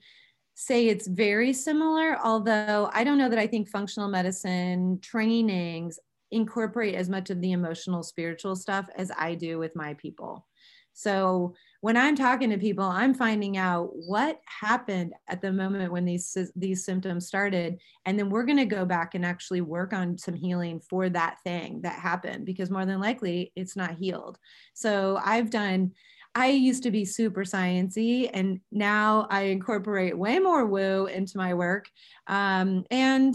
say 0.54 0.88
it's 0.88 1.06
very 1.06 1.52
similar, 1.52 2.18
although 2.24 2.88
I 2.90 3.04
don't 3.04 3.18
know 3.18 3.28
that 3.28 3.38
I 3.38 3.46
think 3.46 3.68
functional 3.68 4.08
medicine 4.08 4.98
trainings 5.02 5.98
incorporate 6.30 6.94
as 6.94 7.10
much 7.10 7.28
of 7.28 7.42
the 7.42 7.52
emotional, 7.52 8.02
spiritual 8.02 8.56
stuff 8.56 8.88
as 8.96 9.12
I 9.18 9.34
do 9.34 9.58
with 9.58 9.76
my 9.76 9.92
people. 9.92 10.46
So 10.94 11.54
when 11.86 11.96
I'm 11.96 12.16
talking 12.16 12.50
to 12.50 12.58
people, 12.58 12.82
I'm 12.82 13.14
finding 13.14 13.58
out 13.58 13.90
what 13.94 14.40
happened 14.46 15.12
at 15.28 15.40
the 15.40 15.52
moment 15.52 15.92
when 15.92 16.04
these 16.04 16.36
these 16.56 16.84
symptoms 16.84 17.28
started, 17.28 17.78
and 18.04 18.18
then 18.18 18.28
we're 18.28 18.42
going 18.42 18.58
to 18.58 18.64
go 18.64 18.84
back 18.84 19.14
and 19.14 19.24
actually 19.24 19.60
work 19.60 19.92
on 19.92 20.18
some 20.18 20.34
healing 20.34 20.80
for 20.80 21.08
that 21.10 21.36
thing 21.44 21.82
that 21.82 21.96
happened 22.00 22.44
because 22.44 22.70
more 22.72 22.86
than 22.86 22.98
likely 22.98 23.52
it's 23.54 23.76
not 23.76 23.94
healed. 23.94 24.36
So 24.74 25.20
I've 25.24 25.50
done 25.50 25.92
I 26.34 26.48
used 26.48 26.82
to 26.82 26.90
be 26.90 27.04
super 27.04 27.44
sciency, 27.44 28.30
and 28.34 28.58
now 28.72 29.28
I 29.30 29.42
incorporate 29.42 30.18
way 30.18 30.40
more 30.40 30.66
woo 30.66 31.06
into 31.06 31.38
my 31.38 31.54
work. 31.54 31.88
Um, 32.26 32.84
and 32.90 33.32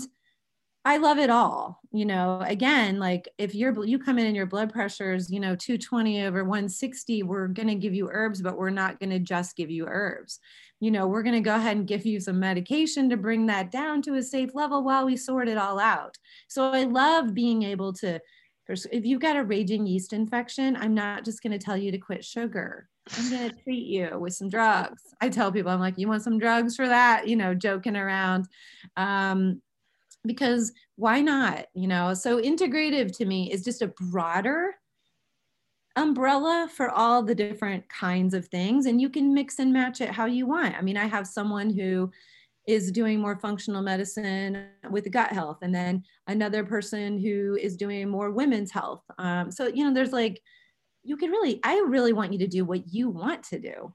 I 0.84 0.98
love 0.98 1.20
it 1.20 1.30
all. 1.30 1.80
You 1.92 2.06
know, 2.06 2.42
again, 2.44 2.98
like 2.98 3.30
if 3.38 3.54
you're 3.54 3.86
you 3.86 4.00
come 4.00 4.18
in 4.18 4.26
and 4.26 4.36
your 4.36 4.48
blood 4.48 4.74
pressure 4.74 5.14
is, 5.14 5.30
you 5.30 5.40
know, 5.40 5.56
220 5.56 6.24
over 6.24 6.44
160, 6.44 7.24
we're 7.24 7.48
going 7.48 7.68
to 7.68 7.76
give 7.76 7.94
you 7.94 8.10
herbs, 8.12 8.42
but 8.42 8.58
we're 8.58 8.72
not 8.72 9.00
going 9.00 9.12
to 9.12 9.20
just 9.20 9.56
give 9.56 9.70
you 9.70 9.86
herbs. 9.88 10.40
You 10.80 10.90
know, 10.90 11.08
we're 11.08 11.22
going 11.22 11.36
to 11.36 11.42
go 11.42 11.56
ahead 11.56 11.78
and 11.78 11.86
give 11.86 12.06
you 12.06 12.20
some 12.20 12.40
medication 12.40 13.10
to 13.12 13.18
bring 13.18 13.46
that 13.46 13.70
down 13.70 14.02
to 14.04 14.16
a 14.16 14.24
safe 14.24 14.56
level 14.56 14.84
while 14.84 15.06
we 15.06 15.16
sort 15.16 15.48
it 15.48 15.58
all 15.58 15.80
out. 15.80 16.18
So 16.48 16.72
I 16.72 16.84
love 16.86 17.36
being 17.36 17.62
able 17.62 17.94
to 17.94 18.20
if 18.92 19.06
you've 19.06 19.22
got 19.22 19.36
a 19.36 19.44
raging 19.44 19.86
yeast 19.86 20.14
infection, 20.14 20.78
I'm 20.78 20.94
not 20.94 21.26
just 21.26 21.44
going 21.44 21.52
to 21.52 21.64
tell 21.64 21.76
you 21.76 21.92
to 21.92 21.98
quit 21.98 22.24
sugar. 22.24 22.88
I'm 23.18 23.30
going 23.30 23.50
to 23.52 23.64
treat 23.64 23.86
you 23.86 24.18
with 24.18 24.34
some 24.34 24.50
drugs. 24.50 25.02
I 25.20 25.30
tell 25.30 25.52
people, 25.52 25.72
I'm 25.72 25.80
like, 25.80 25.98
you 25.98 26.08
want 26.08 26.24
some 26.24 26.40
drugs 26.40 26.76
for 26.76 26.88
that? 26.88 27.28
You 27.28 27.36
know, 27.36 27.54
joking 27.54 27.98
around. 27.98 28.48
Um, 28.96 29.62
because 30.26 30.72
why 30.96 31.22
not? 31.22 31.66
You 31.74 31.88
know, 31.88 32.14
so 32.14 32.42
integrative 32.42 33.16
to 33.18 33.26
me 33.26 33.52
is 33.52 33.64
just 33.64 33.82
a 33.82 33.88
broader 33.88 34.76
umbrella 35.96 36.70
for 36.74 36.90
all 36.90 37.22
the 37.22 37.36
different 37.36 37.88
kinds 37.90 38.34
of 38.34 38.48
things. 38.48 38.86
And 38.86 39.02
you 39.02 39.10
can 39.10 39.34
mix 39.34 39.60
and 39.60 39.74
match 39.74 40.02
it 40.02 40.10
how 40.10 40.26
you 40.26 40.46
want. 40.48 40.76
I 40.76 40.82
mean, 40.82 40.98
I 40.98 41.06
have 41.06 41.28
someone 41.28 41.70
who 41.70 42.12
is 42.68 42.92
doing 42.92 43.20
more 43.20 43.40
functional 43.40 43.82
medicine 43.82 44.68
with 44.90 45.12
gut 45.12 45.32
health, 45.32 45.58
and 45.64 45.74
then 45.74 46.04
another 46.28 46.64
person 46.64 47.18
who 47.18 47.58
is 47.60 47.76
doing 47.76 48.08
more 48.08 48.30
women's 48.32 48.72
health. 48.72 49.04
Um, 49.18 49.52
so, 49.52 49.68
you 49.68 49.84
know, 49.84 49.94
there's 49.94 50.14
like, 50.14 50.42
you 51.04 51.18
can 51.18 51.32
really, 51.32 51.60
I 51.64 51.84
really 51.88 52.14
want 52.14 52.32
you 52.32 52.40
to 52.40 52.48
do 52.48 52.64
what 52.64 52.94
you 52.94 53.10
want 53.10 53.44
to 53.46 53.60
do. 53.60 53.94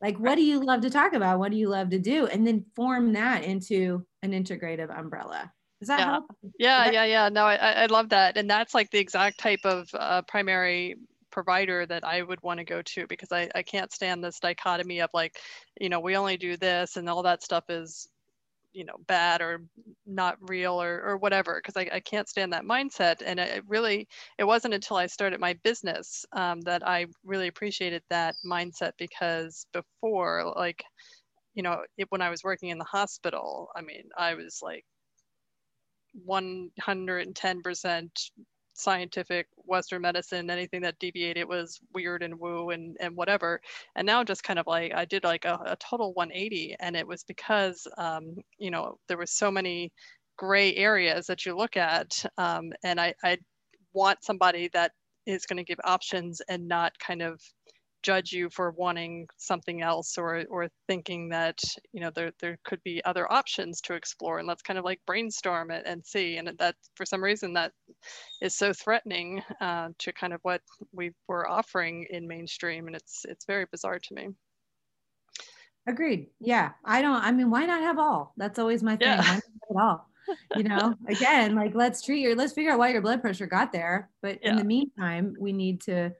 Like, 0.00 0.18
what 0.18 0.36
do 0.36 0.42
you 0.42 0.60
love 0.60 0.82
to 0.82 0.90
talk 0.90 1.14
about? 1.14 1.38
What 1.40 1.50
do 1.50 1.56
you 1.56 1.68
love 1.68 1.90
to 1.90 1.98
do? 1.98 2.26
And 2.26 2.46
then 2.46 2.64
form 2.76 3.12
that 3.14 3.42
into 3.44 4.06
an 4.22 4.30
integrative 4.30 4.96
umbrella. 4.96 5.52
Does 5.80 5.88
that 5.88 5.98
yeah. 6.00 6.04
help? 6.04 6.24
Yeah, 6.58 6.84
that- 6.84 6.94
yeah, 6.94 7.04
yeah. 7.04 7.28
No, 7.28 7.44
I, 7.44 7.56
I 7.56 7.86
love 7.86 8.08
that. 8.10 8.36
And 8.36 8.48
that's 8.48 8.74
like 8.74 8.90
the 8.90 8.98
exact 8.98 9.38
type 9.38 9.64
of 9.64 9.88
uh, 9.94 10.22
primary 10.22 10.96
provider 11.30 11.84
that 11.86 12.04
I 12.04 12.22
would 12.22 12.42
want 12.42 12.58
to 12.58 12.64
go 12.64 12.80
to 12.80 13.06
because 13.06 13.30
I, 13.30 13.50
I 13.54 13.62
can't 13.62 13.92
stand 13.92 14.24
this 14.24 14.40
dichotomy 14.40 15.00
of 15.00 15.10
like, 15.12 15.36
you 15.78 15.88
know, 15.88 16.00
we 16.00 16.16
only 16.16 16.38
do 16.38 16.56
this 16.56 16.96
and 16.96 17.08
all 17.10 17.22
that 17.24 17.42
stuff 17.42 17.64
is 17.68 18.08
you 18.76 18.84
know 18.84 18.96
bad 19.06 19.40
or 19.40 19.62
not 20.04 20.36
real 20.42 20.80
or, 20.80 21.02
or 21.02 21.16
whatever 21.16 21.60
because 21.62 21.78
I, 21.78 21.88
I 21.94 22.00
can't 22.00 22.28
stand 22.28 22.52
that 22.52 22.64
mindset 22.64 23.22
and 23.24 23.40
it 23.40 23.64
really 23.66 24.06
it 24.36 24.44
wasn't 24.44 24.74
until 24.74 24.98
i 24.98 25.06
started 25.06 25.40
my 25.40 25.54
business 25.64 26.26
um, 26.32 26.60
that 26.62 26.86
i 26.86 27.06
really 27.24 27.48
appreciated 27.48 28.02
that 28.10 28.34
mindset 28.44 28.92
because 28.98 29.66
before 29.72 30.52
like 30.56 30.84
you 31.54 31.62
know 31.62 31.82
it, 31.96 32.06
when 32.10 32.20
i 32.20 32.28
was 32.28 32.44
working 32.44 32.68
in 32.68 32.76
the 32.76 32.84
hospital 32.84 33.70
i 33.74 33.80
mean 33.80 34.04
i 34.18 34.34
was 34.34 34.60
like 34.62 34.84
110% 36.28 38.10
scientific 38.76 39.46
Western 39.56 40.02
medicine, 40.02 40.50
anything 40.50 40.82
that 40.82 40.98
deviated 40.98 41.48
was 41.48 41.80
weird 41.94 42.22
and 42.22 42.38
woo 42.38 42.70
and, 42.70 42.96
and 43.00 43.16
whatever. 43.16 43.60
And 43.96 44.06
now 44.06 44.22
just 44.22 44.44
kind 44.44 44.58
of 44.58 44.66
like, 44.66 44.92
I 44.94 45.04
did 45.04 45.24
like 45.24 45.44
a, 45.44 45.58
a 45.64 45.76
total 45.76 46.12
180 46.14 46.76
and 46.80 46.94
it 46.94 47.06
was 47.06 47.24
because, 47.24 47.86
um, 47.96 48.36
you 48.58 48.70
know, 48.70 48.98
there 49.08 49.16
was 49.16 49.30
so 49.30 49.50
many 49.50 49.92
gray 50.36 50.74
areas 50.74 51.26
that 51.26 51.46
you 51.46 51.56
look 51.56 51.76
at. 51.76 52.24
Um, 52.36 52.72
and 52.84 53.00
I, 53.00 53.14
I 53.24 53.38
want 53.94 54.22
somebody 54.22 54.68
that 54.74 54.92
is 55.26 55.46
going 55.46 55.56
to 55.56 55.64
give 55.64 55.80
options 55.84 56.40
and 56.48 56.68
not 56.68 56.92
kind 56.98 57.22
of 57.22 57.40
judge 58.06 58.30
you 58.30 58.48
for 58.50 58.70
wanting 58.70 59.26
something 59.36 59.82
else 59.82 60.16
or 60.16 60.44
or 60.48 60.68
thinking 60.86 61.28
that 61.28 61.58
you 61.92 62.00
know 62.00 62.10
there 62.14 62.30
there 62.40 62.56
could 62.64 62.80
be 62.84 63.04
other 63.04 63.30
options 63.30 63.80
to 63.80 63.94
explore. 63.94 64.38
And 64.38 64.46
let's 64.46 64.62
kind 64.62 64.78
of 64.78 64.84
like 64.84 65.00
brainstorm 65.06 65.72
it 65.72 65.82
and 65.86 66.06
see. 66.06 66.36
And 66.36 66.48
that 66.58 66.76
for 66.94 67.04
some 67.04 67.22
reason 67.22 67.52
that 67.54 67.72
is 68.40 68.54
so 68.54 68.72
threatening 68.72 69.42
uh, 69.60 69.88
to 69.98 70.12
kind 70.12 70.32
of 70.32 70.40
what 70.42 70.62
we 70.92 71.10
were 71.26 71.50
offering 71.50 72.06
in 72.08 72.28
mainstream. 72.28 72.86
And 72.86 72.94
it's 72.94 73.24
it's 73.28 73.44
very 73.44 73.66
bizarre 73.72 73.98
to 73.98 74.14
me. 74.14 74.28
Agreed. 75.88 76.28
Yeah. 76.40 76.70
I 76.84 77.02
don't 77.02 77.22
i 77.22 77.32
mean 77.32 77.50
why 77.50 77.66
not 77.66 77.82
have 77.82 77.98
all? 77.98 78.32
That's 78.36 78.60
always 78.60 78.84
my 78.84 78.96
thing. 78.96 79.08
Yeah. 79.08 79.40
why 79.68 79.82
all? 79.82 80.08
You 80.54 80.62
know 80.62 80.94
again 81.08 81.56
like 81.56 81.74
let's 81.74 82.02
treat 82.02 82.20
your 82.20 82.36
let's 82.36 82.52
figure 82.52 82.70
out 82.70 82.78
why 82.78 82.90
your 82.90 83.02
blood 83.02 83.20
pressure 83.20 83.46
got 83.46 83.72
there. 83.72 84.10
But 84.22 84.38
yeah. 84.42 84.50
in 84.50 84.56
the 84.58 84.64
meantime 84.64 85.34
we 85.40 85.52
need 85.52 85.80
to 85.82 86.12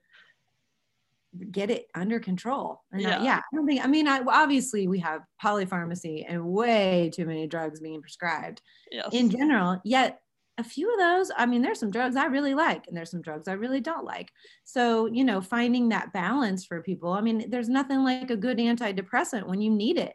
get 1.51 1.71
it 1.71 1.87
under 1.95 2.21
control. 2.21 2.83
And 2.93 3.03
yeah. 3.03 3.21
I, 3.21 3.25
yeah, 3.25 3.37
I 3.39 3.57
don't 3.57 3.67
think, 3.67 3.85
I 3.85 3.87
mean, 3.87 4.09
I, 4.09 4.21
obviously 4.21 4.89
we 4.89 4.99
have 5.01 5.23
polypharmacy 5.43 6.25
and 6.29 6.45
way 6.45 7.11
too 7.15 7.27
many 7.27 7.47
drugs 7.47 7.81
being 7.81 8.01
prescribed 8.01 8.63
yes. 8.91 9.09
in 9.13 9.31
general, 9.31 9.81
yet 9.85 10.21
a 10.59 10.65
few 10.65 10.91
of 10.91 10.99
those, 10.99 11.31
I 11.37 11.45
mean, 11.47 11.61
there's 11.61 11.79
some 11.79 11.91
drugs 11.91 12.17
I 12.17 12.27
really 12.27 12.55
like 12.55 12.87
and 12.87 12.97
there's 12.97 13.11
some 13.11 13.21
drugs 13.21 13.47
I 13.47 13.53
really 13.53 13.81
don't 13.81 14.05
like. 14.05 14.31
So, 14.65 15.07
you 15.07 15.25
know, 15.25 15.41
finding 15.41 15.91
that 15.91 16.13
balance 16.13 16.65
for 16.65 16.83
people, 16.83 17.13
I 17.13 17.21
mean, 17.21 17.51
there's 17.51 17.69
nothing 17.69 18.03
like 18.03 18.31
a 18.31 18.37
good 18.37 18.59
antidepressant 18.59 19.47
when 19.47 19.61
you 19.61 19.71
need 19.71 19.99
it. 19.99 20.15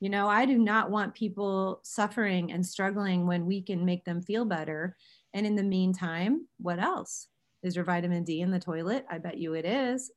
You 0.00 0.10
know, 0.10 0.28
I 0.28 0.46
do 0.46 0.58
not 0.58 0.90
want 0.90 1.14
people 1.14 1.80
suffering 1.82 2.52
and 2.52 2.64
struggling 2.64 3.26
when 3.26 3.46
we 3.46 3.62
can 3.62 3.84
make 3.84 4.04
them 4.04 4.22
feel 4.22 4.44
better. 4.44 4.96
And 5.34 5.46
in 5.46 5.56
the 5.56 5.62
meantime, 5.62 6.46
what 6.58 6.78
else? 6.78 7.28
Is 7.62 7.76
your 7.76 7.84
vitamin 7.84 8.24
D 8.24 8.42
in 8.42 8.50
the 8.50 8.60
toilet? 8.60 9.06
I 9.10 9.18
bet 9.18 9.38
you 9.38 9.54
it 9.54 9.64
is 9.64 10.10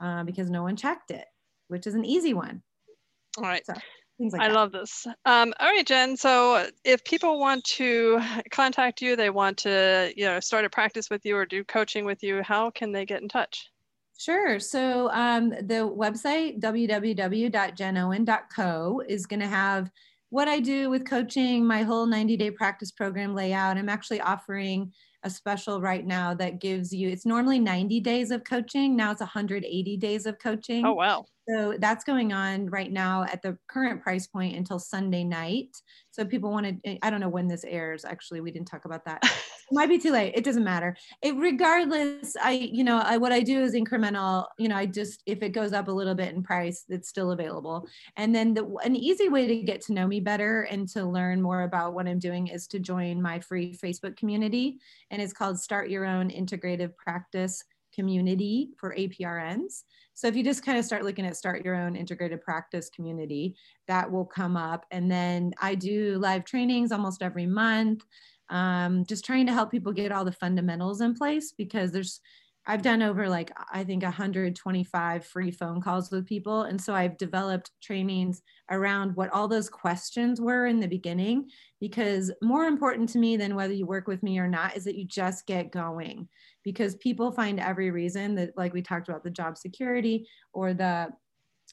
uh, 0.00 0.24
because 0.24 0.50
no 0.50 0.62
one 0.62 0.76
checked 0.76 1.10
it, 1.10 1.26
which 1.68 1.86
is 1.86 1.94
an 1.94 2.04
easy 2.04 2.34
one. 2.34 2.62
All 3.36 3.44
right. 3.44 3.64
So, 3.64 3.74
like 4.18 4.42
I 4.42 4.48
that. 4.48 4.54
love 4.54 4.72
this. 4.72 5.06
Um, 5.24 5.54
all 5.60 5.68
right, 5.68 5.86
Jen. 5.86 6.16
So 6.16 6.68
if 6.84 7.04
people 7.04 7.38
want 7.38 7.62
to 7.64 8.20
contact 8.50 9.00
you, 9.00 9.14
they 9.14 9.30
want 9.30 9.58
to, 9.58 10.12
you 10.16 10.24
know, 10.24 10.40
start 10.40 10.64
a 10.64 10.70
practice 10.70 11.08
with 11.08 11.24
you 11.24 11.36
or 11.36 11.46
do 11.46 11.62
coaching 11.64 12.04
with 12.04 12.22
you, 12.22 12.42
how 12.42 12.70
can 12.70 12.90
they 12.90 13.06
get 13.06 13.22
in 13.22 13.28
touch? 13.28 13.70
Sure. 14.18 14.58
So 14.58 15.10
um, 15.12 15.50
the 15.50 15.88
website, 15.88 16.60
www.jenowen.co, 16.60 19.02
is 19.08 19.26
going 19.26 19.40
to 19.40 19.46
have 19.46 19.90
what 20.30 20.48
I 20.48 20.58
do 20.58 20.90
with 20.90 21.08
coaching, 21.08 21.64
my 21.64 21.84
whole 21.84 22.04
90 22.04 22.36
day 22.36 22.50
practice 22.50 22.90
program 22.90 23.32
layout. 23.34 23.78
I'm 23.78 23.88
actually 23.88 24.20
offering 24.20 24.92
a 25.22 25.30
special 25.30 25.80
right 25.80 26.06
now 26.06 26.34
that 26.34 26.60
gives 26.60 26.92
you 26.92 27.08
it's 27.08 27.26
normally 27.26 27.58
90 27.58 28.00
days 28.00 28.30
of 28.30 28.44
coaching. 28.44 28.96
Now 28.96 29.12
it's 29.12 29.20
180 29.20 29.96
days 29.96 30.26
of 30.26 30.38
coaching. 30.38 30.84
Oh 30.86 30.94
wow 30.94 31.24
so 31.48 31.76
that's 31.78 32.04
going 32.04 32.32
on 32.32 32.66
right 32.66 32.92
now 32.92 33.24
at 33.24 33.40
the 33.42 33.56
current 33.68 34.02
price 34.02 34.26
point 34.26 34.56
until 34.56 34.78
sunday 34.78 35.24
night. 35.24 35.76
So 36.10 36.24
people 36.24 36.50
want 36.50 36.66
to 36.66 36.90
eh, 36.90 36.98
i 37.02 37.10
don't 37.10 37.20
know 37.20 37.28
when 37.28 37.48
this 37.48 37.64
airs 37.64 38.04
actually 38.04 38.40
we 38.40 38.50
didn't 38.50 38.68
talk 38.68 38.84
about 38.84 39.04
that. 39.06 39.20
It 39.22 39.32
might 39.72 39.88
be 39.88 39.98
too 39.98 40.12
late 40.12 40.34
it 40.34 40.44
doesn't 40.44 40.64
matter. 40.64 40.96
It 41.22 41.34
regardless 41.36 42.36
i 42.42 42.52
you 42.52 42.84
know 42.84 42.98
I, 42.98 43.16
what 43.16 43.32
i 43.32 43.40
do 43.40 43.62
is 43.62 43.74
incremental 43.74 44.46
you 44.58 44.68
know 44.68 44.76
i 44.76 44.86
just 44.86 45.22
if 45.26 45.42
it 45.42 45.50
goes 45.50 45.72
up 45.72 45.88
a 45.88 45.92
little 45.92 46.14
bit 46.14 46.34
in 46.34 46.42
price 46.42 46.84
it's 46.88 47.08
still 47.08 47.30
available. 47.30 47.86
And 48.16 48.34
then 48.34 48.54
the, 48.54 48.66
an 48.84 48.96
easy 48.96 49.28
way 49.28 49.46
to 49.46 49.62
get 49.62 49.80
to 49.82 49.92
know 49.92 50.06
me 50.06 50.20
better 50.20 50.62
and 50.62 50.88
to 50.90 51.04
learn 51.04 51.40
more 51.40 51.62
about 51.62 51.94
what 51.94 52.06
i'm 52.06 52.18
doing 52.18 52.48
is 52.48 52.66
to 52.68 52.78
join 52.78 53.22
my 53.22 53.38
free 53.40 53.76
facebook 53.76 54.16
community 54.16 54.78
and 55.10 55.22
it's 55.22 55.32
called 55.32 55.58
start 55.58 55.88
your 55.88 56.04
own 56.04 56.30
integrative 56.30 56.96
practice 56.96 57.64
community 57.98 58.70
for 58.78 58.94
aprns 58.94 59.84
so 60.18 60.26
if 60.26 60.34
you 60.34 60.42
just 60.42 60.64
kind 60.64 60.76
of 60.76 60.84
start 60.84 61.04
looking 61.04 61.24
at 61.24 61.36
start 61.36 61.64
your 61.64 61.76
own 61.76 61.94
integrated 61.94 62.40
practice 62.40 62.90
community, 62.90 63.54
that 63.86 64.10
will 64.10 64.24
come 64.24 64.56
up. 64.56 64.84
And 64.90 65.08
then 65.08 65.52
I 65.62 65.76
do 65.76 66.18
live 66.18 66.44
trainings 66.44 66.90
almost 66.90 67.22
every 67.22 67.46
month, 67.46 68.04
um, 68.50 69.04
just 69.06 69.24
trying 69.24 69.46
to 69.46 69.52
help 69.52 69.70
people 69.70 69.92
get 69.92 70.10
all 70.10 70.24
the 70.24 70.32
fundamentals 70.32 71.02
in 71.02 71.14
place 71.14 71.52
because 71.56 71.92
there's 71.92 72.20
I've 72.68 72.82
done 72.82 73.02
over 73.02 73.28
like 73.30 73.50
I 73.72 73.82
think 73.82 74.02
125 74.02 75.24
free 75.24 75.50
phone 75.50 75.80
calls 75.80 76.10
with 76.10 76.26
people 76.26 76.64
and 76.64 76.80
so 76.80 76.94
I've 76.94 77.16
developed 77.16 77.70
trainings 77.82 78.42
around 78.70 79.16
what 79.16 79.32
all 79.32 79.48
those 79.48 79.70
questions 79.70 80.38
were 80.38 80.66
in 80.66 80.78
the 80.78 80.86
beginning 80.86 81.48
because 81.80 82.30
more 82.42 82.64
important 82.64 83.08
to 83.10 83.18
me 83.18 83.38
than 83.38 83.54
whether 83.54 83.72
you 83.72 83.86
work 83.86 84.06
with 84.06 84.22
me 84.22 84.38
or 84.38 84.48
not 84.48 84.76
is 84.76 84.84
that 84.84 84.96
you 84.96 85.06
just 85.06 85.46
get 85.46 85.72
going 85.72 86.28
because 86.62 86.94
people 86.96 87.32
find 87.32 87.58
every 87.58 87.90
reason 87.90 88.34
that 88.34 88.50
like 88.54 88.74
we 88.74 88.82
talked 88.82 89.08
about 89.08 89.24
the 89.24 89.30
job 89.30 89.56
security 89.56 90.28
or 90.52 90.74
the 90.74 91.08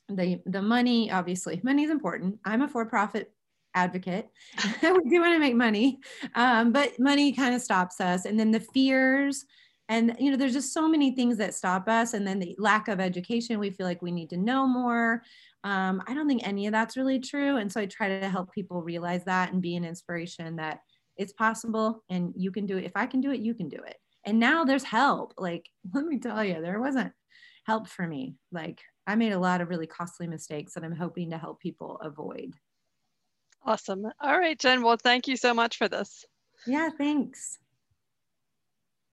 the 0.08 0.42
the 0.46 0.62
money 0.62 1.12
obviously. 1.12 1.60
Money 1.64 1.84
is 1.84 1.92
important. 1.92 2.40
I'm 2.46 2.62
a 2.62 2.68
for-profit 2.70 3.34
advocate. 3.74 4.30
We 4.82 5.10
do 5.10 5.20
want 5.20 5.34
to 5.34 5.40
make 5.40 5.56
money. 5.56 6.00
Um, 6.36 6.72
but 6.72 6.98
money 7.00 7.34
kind 7.34 7.54
of 7.54 7.62
stops 7.62 8.00
us 8.00 8.26
and 8.26 8.40
then 8.40 8.52
the 8.52 8.62
fears 8.62 9.46
and 9.90 10.16
you 10.20 10.32
know 10.32 10.38
there's 10.38 10.54
just 10.54 10.74
so 10.74 10.88
many 10.88 11.16
things 11.16 11.38
that 11.38 11.54
stop 11.54 11.88
us 11.88 12.14
and 12.14 12.28
then 12.28 12.40
the 12.40 12.56
lack 12.58 12.88
of 12.88 13.00
education 13.00 13.60
we 13.60 13.70
feel 13.70 13.86
like 13.86 14.02
we 14.02 14.12
need 14.12 14.30
to 14.30 14.38
know 14.38 14.68
more. 14.68 15.22
Um, 15.64 16.04
i 16.06 16.14
don't 16.14 16.28
think 16.28 16.48
any 16.48 16.68
of 16.68 16.74
that's 16.74 16.96
really 16.96 17.20
true 17.20 17.58
and 17.58 17.72
so 17.72 17.82
i 17.82 17.88
try 17.88 18.08
to 18.08 18.30
help 18.30 18.52
people 18.52 18.84
realize 18.84 19.24
that 19.26 19.52
and 19.52 19.64
be 19.64 19.76
an 19.76 19.84
inspiration 19.84 20.56
that 20.58 20.82
it's 21.18 21.34
possible 21.34 22.04
and 22.10 22.34
you 22.36 22.52
can 22.52 22.66
do 22.66 22.78
it. 22.78 22.84
If 22.84 22.92
i 22.96 23.06
can 23.06 23.22
do 23.22 23.32
it 23.32 23.40
you 23.40 23.54
can 23.54 23.70
do 23.70 23.78
it. 23.78 23.98
And 24.28 24.40
now 24.40 24.64
there's 24.64 24.84
help. 24.84 25.34
Like 25.38 25.68
let 25.94 26.06
me 26.06 26.20
tell 26.20 26.44
you 26.44 26.62
there 26.62 26.80
wasn't 26.80 27.14
help 27.66 27.88
for 27.88 28.08
me. 28.08 28.36
Like 28.52 28.82
i 29.08 29.16
made 29.16 29.34
a 29.34 29.40
lot 29.40 29.62
of 29.62 29.70
really 29.70 29.88
costly 29.88 30.28
mistakes 30.28 30.74
that 30.74 30.84
i'm 30.84 30.96
hoping 30.96 31.32
to 31.32 31.38
help 31.38 31.60
people 31.60 32.00
avoid. 32.02 32.54
Awesome. 33.64 34.06
All 34.22 34.38
right 34.38 34.60
jen 34.60 34.84
well 34.84 34.98
thank 34.98 35.28
you 35.28 35.36
so 35.36 35.54
much 35.54 35.78
for 35.78 35.88
this. 35.88 36.26
Yeah 36.68 36.90
thanks 36.96 37.58